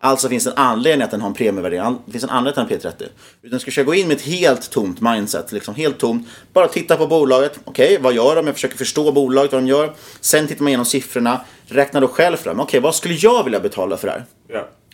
[0.00, 1.98] Alltså finns det en anledning att den har en premievärdering.
[2.06, 3.08] Det finns en anledning att den har P30.
[3.42, 5.52] Utan ska försöka gå in med ett helt tomt mindset.
[5.52, 6.28] Liksom helt tomt.
[6.52, 7.60] Bara titta på bolaget.
[7.64, 8.46] Okej, vad gör de?
[8.46, 9.94] Jag försöker förstå bolaget, vad de gör.
[10.20, 11.40] Sen tittar man igenom siffrorna.
[11.66, 12.60] Räknar då själv fram.
[12.60, 14.24] Okej, vad skulle jag vilja betala för det här?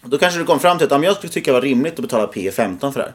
[0.03, 2.01] Och Då kanske du kom fram till att jag skulle tycka det var rimligt att
[2.01, 3.15] betala P 15 för det här.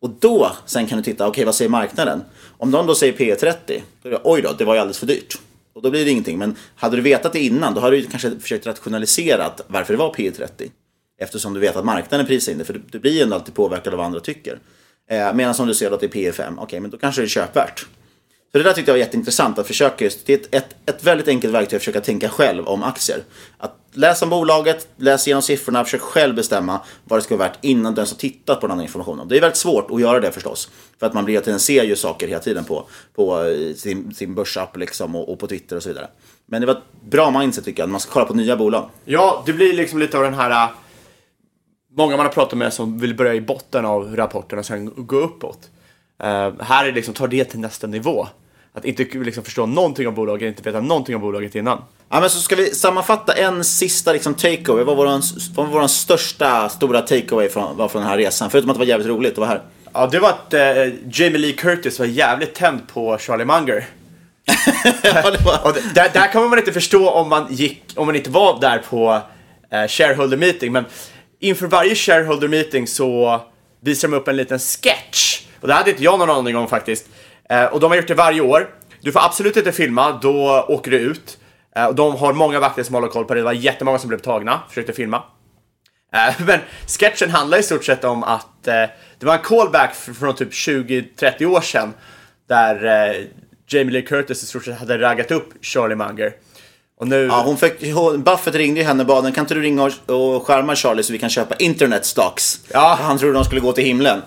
[0.00, 2.22] Och då sen kan du titta, okej vad säger marknaden?
[2.58, 4.98] Om de då säger P 30, då är det, oj då, det var ju alldeles
[4.98, 5.38] för dyrt.
[5.72, 6.38] Och då blir det ingenting.
[6.38, 10.14] Men hade du vetat det innan, då hade du kanske försökt rationalisera varför det var
[10.14, 10.70] P 30.
[11.20, 13.92] Eftersom du vet att marknaden prisar in det, för du, blir ju ändå alltid påverkad
[13.92, 14.58] av vad andra tycker.
[15.10, 17.26] Eh, Medan om du ser att det är P 5, okej men då kanske det
[17.26, 17.86] är köpvärt.
[18.52, 21.04] Så det där tyckte jag var jätteintressant att försöka just, det är ett, ett, ett
[21.04, 23.22] väldigt enkelt verktyg att försöka tänka själv om aktier.
[23.58, 27.58] Att läsa om bolaget, läsa igenom siffrorna, försöka själv bestämma vad det ska vara värt
[27.60, 29.28] innan du ens har tittat på den andra informationen.
[29.28, 30.70] Det är väldigt svårt att göra det förstås.
[30.98, 34.34] För att man blir att ser ju saker hela tiden på, på eh, sin, sin
[34.34, 36.08] börsapp liksom och, och på Twitter och så vidare.
[36.46, 38.88] Men det var ett bra mindset tycker jag, att man ska kolla på nya bolag.
[39.04, 40.50] Ja, det blir liksom lite av den här...
[40.50, 40.70] Eh,
[41.96, 45.16] många man har pratat med som vill börja i botten av rapporten och sen gå
[45.16, 45.70] uppåt.
[46.22, 48.26] Uh, här är det liksom, ta det till nästa nivå.
[48.74, 51.82] Att inte liksom förstå någonting om bolaget, inte veta någonting om bolaget innan.
[52.10, 54.84] Ja, men så ska vi sammanfatta en sista liksom, takeaway.
[54.84, 55.20] Vad var vår,
[55.56, 58.50] vad var vår största stora takeaway från, var från den här resan?
[58.50, 59.62] Förutom att det var jävligt roligt att vara här.
[59.92, 60.60] Ja, det var att eh,
[61.12, 63.86] Jamie Lee Curtis var jävligt tänd på Charlie Munger.
[65.64, 68.60] och det- där, där kommer man inte förstå om man, gick, om man inte var
[68.60, 69.20] där på
[69.72, 70.84] eh, shareholder meeting, men
[71.40, 73.40] inför varje shareholder meeting så
[73.80, 75.42] visar de upp en liten sketch.
[75.60, 77.06] Och det hade inte jag någon aning om faktiskt.
[77.50, 78.68] Eh, och de har gjort det varje år.
[79.00, 81.38] Du får absolut inte filma, då åker du ut.
[81.76, 83.40] Eh, och de har många vakter som håller koll på det.
[83.40, 85.22] Det var jättemånga som blev tagna, försökte filma.
[86.14, 90.52] Eh, men sketchen handlar i stort sett om att det var en callback från typ
[90.52, 91.92] 20-30 år sedan
[92.48, 92.76] där
[93.68, 96.32] Jamie Lee Curtis i stort sett hade raggat upp Charlie Munger.
[97.00, 97.26] Och nu...
[97.26, 100.46] Ja, hon fick, hon, Buffett ringde henne och bad kan inte du ringa och, och
[100.46, 102.60] skärma Charlie så vi kan köpa internet stocks?
[102.72, 102.98] Ja.
[103.00, 104.22] Han trodde de skulle gå till himlen.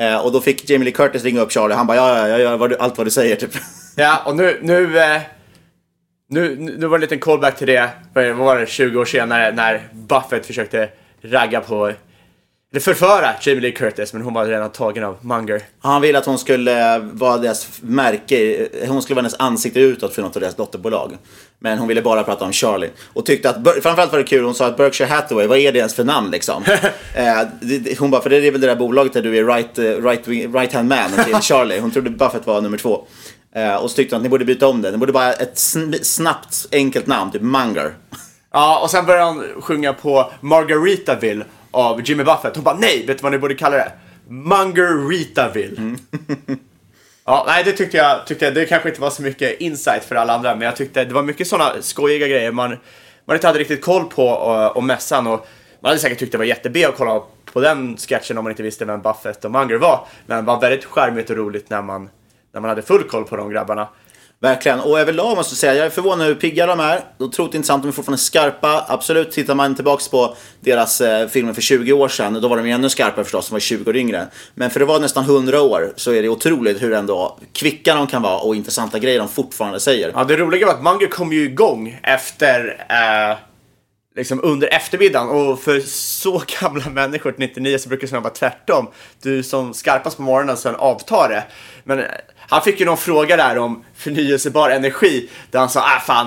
[0.00, 1.74] Eh, och då fick Jamie Lee Curtis ringa upp Charlie.
[1.74, 3.50] Han bara ja, ja, jag gör vad du, allt vad du säger typ.
[3.96, 5.20] Ja, och nu, nu, eh,
[6.28, 9.04] nu, nu var det en liten callback till det, vad vad var det, 20 år
[9.04, 10.88] senare när Buffett försökte
[11.22, 11.92] ragga på,
[12.72, 15.62] eller förföra Jamie Lee Curtis, men hon var redan tagen av Munger.
[15.80, 20.22] Han ville att hon skulle vara deras märke, hon skulle vara hennes ansikte utåt för
[20.22, 21.18] något av deras dotterbolag.
[21.58, 22.90] Men hon ville bara prata om Charlie.
[23.12, 25.78] Och tyckte att, framförallt var det kul, hon sa att Berkshire Hathaway, vad är det
[25.78, 26.62] ens för namn liksom?
[27.14, 29.82] eh, hon bara, för det är väl det där bolaget där du är right, eh,
[29.84, 31.78] right, right hand man till Charlie.
[31.78, 33.04] Hon trodde Buffett var nummer två.
[33.54, 34.90] Eh, och så tyckte hon att ni borde byta om det.
[34.90, 37.94] Ni borde bara ett sn- snabbt, enkelt namn, typ Munger.
[38.52, 42.56] Ja, och sen började hon sjunga på Margaritaville av Jimmy Buffett.
[42.56, 43.92] Hon bara, nej, vet du vad ni borde kalla det?
[44.28, 45.80] Mungeritaville.
[47.24, 50.14] ja, nej, det tyckte jag, tyckte jag, det kanske inte var så mycket insight för
[50.14, 52.76] alla andra, men jag tyckte det var mycket sådana skojiga grejer man,
[53.24, 55.46] man inte hade riktigt koll på och, och mässan och
[55.80, 58.62] man hade säkert tyckt det var jätte att kolla på den sketchen om man inte
[58.62, 60.06] visste vem Buffett och Munger var.
[60.26, 62.10] Men det var väldigt charmigt och roligt när man,
[62.52, 63.88] när man hade full koll på de grabbarna.
[64.42, 64.80] Verkligen.
[64.80, 67.00] Och överlag måste jag säga, jag är förvånad hur pigga de är.
[67.18, 68.84] Otroligt intressant, de är fortfarande skarpa.
[68.88, 72.66] Absolut, tittar man tillbaks på deras eh, filmer för 20 år sedan, då var de
[72.66, 74.26] ju ännu skarpare förstås, de var 20 år yngre.
[74.54, 78.06] Men för det var nästan 100 år så är det otroligt hur ändå kvicka de
[78.06, 80.12] kan vara och intressanta grejer de fortfarande säger.
[80.14, 83.36] Ja, det roliga var att Munger kom ju igång efter, eh,
[84.16, 88.88] liksom under eftermiddagen och för så gamla människor, 99, så brukar det snarare vara tvärtom.
[89.22, 91.44] Du som skarpast på morgonen, sen avtar det.
[91.84, 92.04] Men eh,
[92.50, 96.26] han fick ju någon fråga där om förnyelsebar energi, där han sa, ah fan,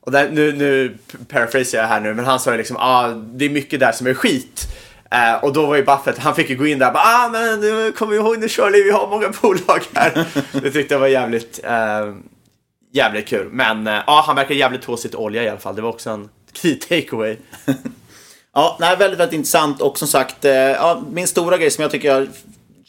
[0.00, 0.98] och där, nu, nu
[1.28, 4.06] paraphrasar jag här nu, men han sa ju liksom, ah, det är mycket där som
[4.06, 4.68] är skit.
[5.10, 7.60] Eh, och då var ju Buffett, han fick ju gå in där, bara, ah men
[7.60, 10.26] nu kommer ihåg nu Shirley, vi har många bolag här.
[10.52, 12.14] det tyckte jag var jävligt, eh,
[12.92, 13.48] jävligt kul.
[13.52, 15.76] Men eh, ja, han verkar jävligt tåsigt olja i alla fall.
[15.76, 17.36] Det var också en key takeaway.
[18.52, 21.90] Ja, nej, väldigt, väldigt intressant och som sagt, eh, ja, min stora grej som jag
[21.90, 22.28] tycker jag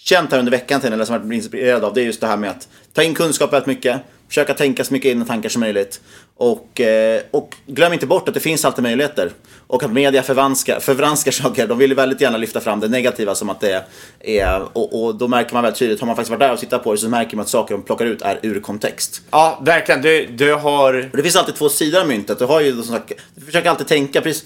[0.04, 2.28] känt här under veckan till eller som jag varit inspirerad av, det är just det
[2.28, 5.60] här med att ta in kunskap väldigt mycket, försöka tänka så mycket egna tankar som
[5.60, 6.02] möjligt
[6.38, 9.32] och, eh, och glöm inte bort att det finns alltid möjligheter
[9.68, 11.68] och att media förvanskar, förvanskar saker.
[11.68, 13.86] De vill ju väldigt gärna lyfta fram det negativa som att det
[14.20, 16.84] är, och, och då märker man väldigt tydligt, har man faktiskt varit där och tittat
[16.84, 19.22] på det så märker man att saker de plockar ut är ur kontext.
[19.32, 20.02] Ja, verkligen.
[20.02, 21.10] Du, du har...
[21.12, 22.40] Och det finns alltid två sidor av myntet.
[22.40, 24.46] Du, har ju, som sagt, du försöker alltid tänka, precis,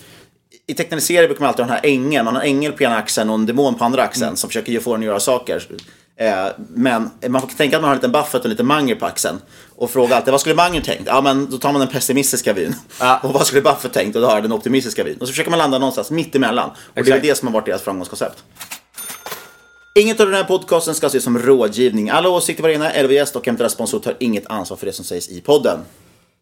[0.68, 2.26] i tecknade serier brukar man alltid ha den här ängeln.
[2.26, 4.80] Man har en ängel på ena axeln och en demon på andra axeln som försöker
[4.80, 5.64] få den att göra saker.
[6.18, 8.96] Eh, men man får tänka att man har en liten Buffett och en liten Manger
[8.96, 9.42] på axeln.
[9.76, 11.04] Och fråga alltid, vad skulle Manger tänkt?
[11.06, 12.76] Ja men då tar man den pessimistiska vyn.
[13.24, 14.16] Och vad skulle Buffett tänkt?
[14.16, 15.18] Och då har den optimistiska vyn.
[15.22, 16.70] Och så försöker man landa någonstans mitt emellan.
[16.70, 17.24] Och det är Exakt.
[17.24, 18.44] det som har varit deras framgångskoncept.
[20.00, 22.10] Inget av den här podcasten ska ses som rådgivning.
[22.10, 25.06] Alla åsikter var ena eller gäst och eventuella sponsor tar inget ansvar för det som
[25.06, 25.80] sägs i podden.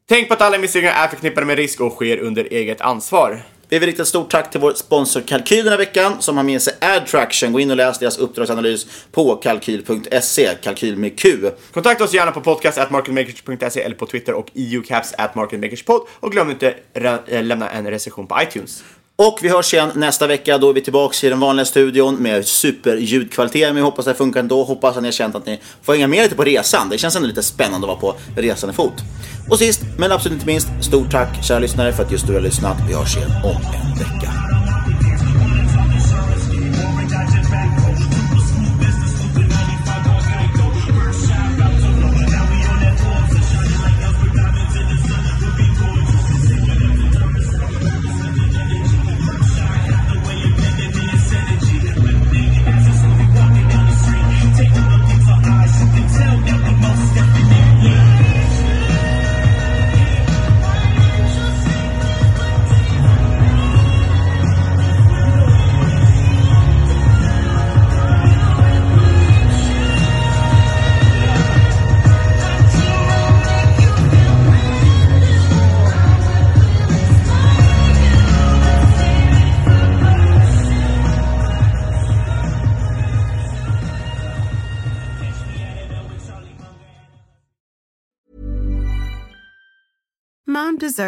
[0.10, 3.44] Tänk på att alla investeringar är förknippade med risk och sker under eget ansvar.
[3.74, 6.44] Vi vill rikta ett stort tack till vår sponsor Kalkyl den här veckan som har
[6.44, 7.54] med sig AdTraction.
[7.54, 11.52] Gå in och läs deras uppdragsanalys på kalkyl.se, kalkyl med Q.
[11.74, 16.08] Kontakta oss gärna på podcast.marketmakers.se eller på Twitter och eucaps.marketmakerspod at.
[16.20, 18.84] Och glöm inte att eh, lämna en recension på iTunes.
[19.16, 20.58] Och vi hörs igen nästa vecka.
[20.58, 23.68] Då är vi tillbaka i den vanliga studion med superljudkvalitet.
[23.68, 24.64] Men vi hoppas det funkar ändå.
[24.64, 26.90] Hoppas att ni har känt att ni får hänga med lite på resan.
[26.90, 28.94] Det känns ändå lite spännande att vara på resande fot.
[29.50, 32.42] Och sist, men absolut inte minst, stort tack kära lyssnare för att just du har
[32.42, 32.78] lyssnat.
[32.88, 34.53] Vi hörs igen om en vecka.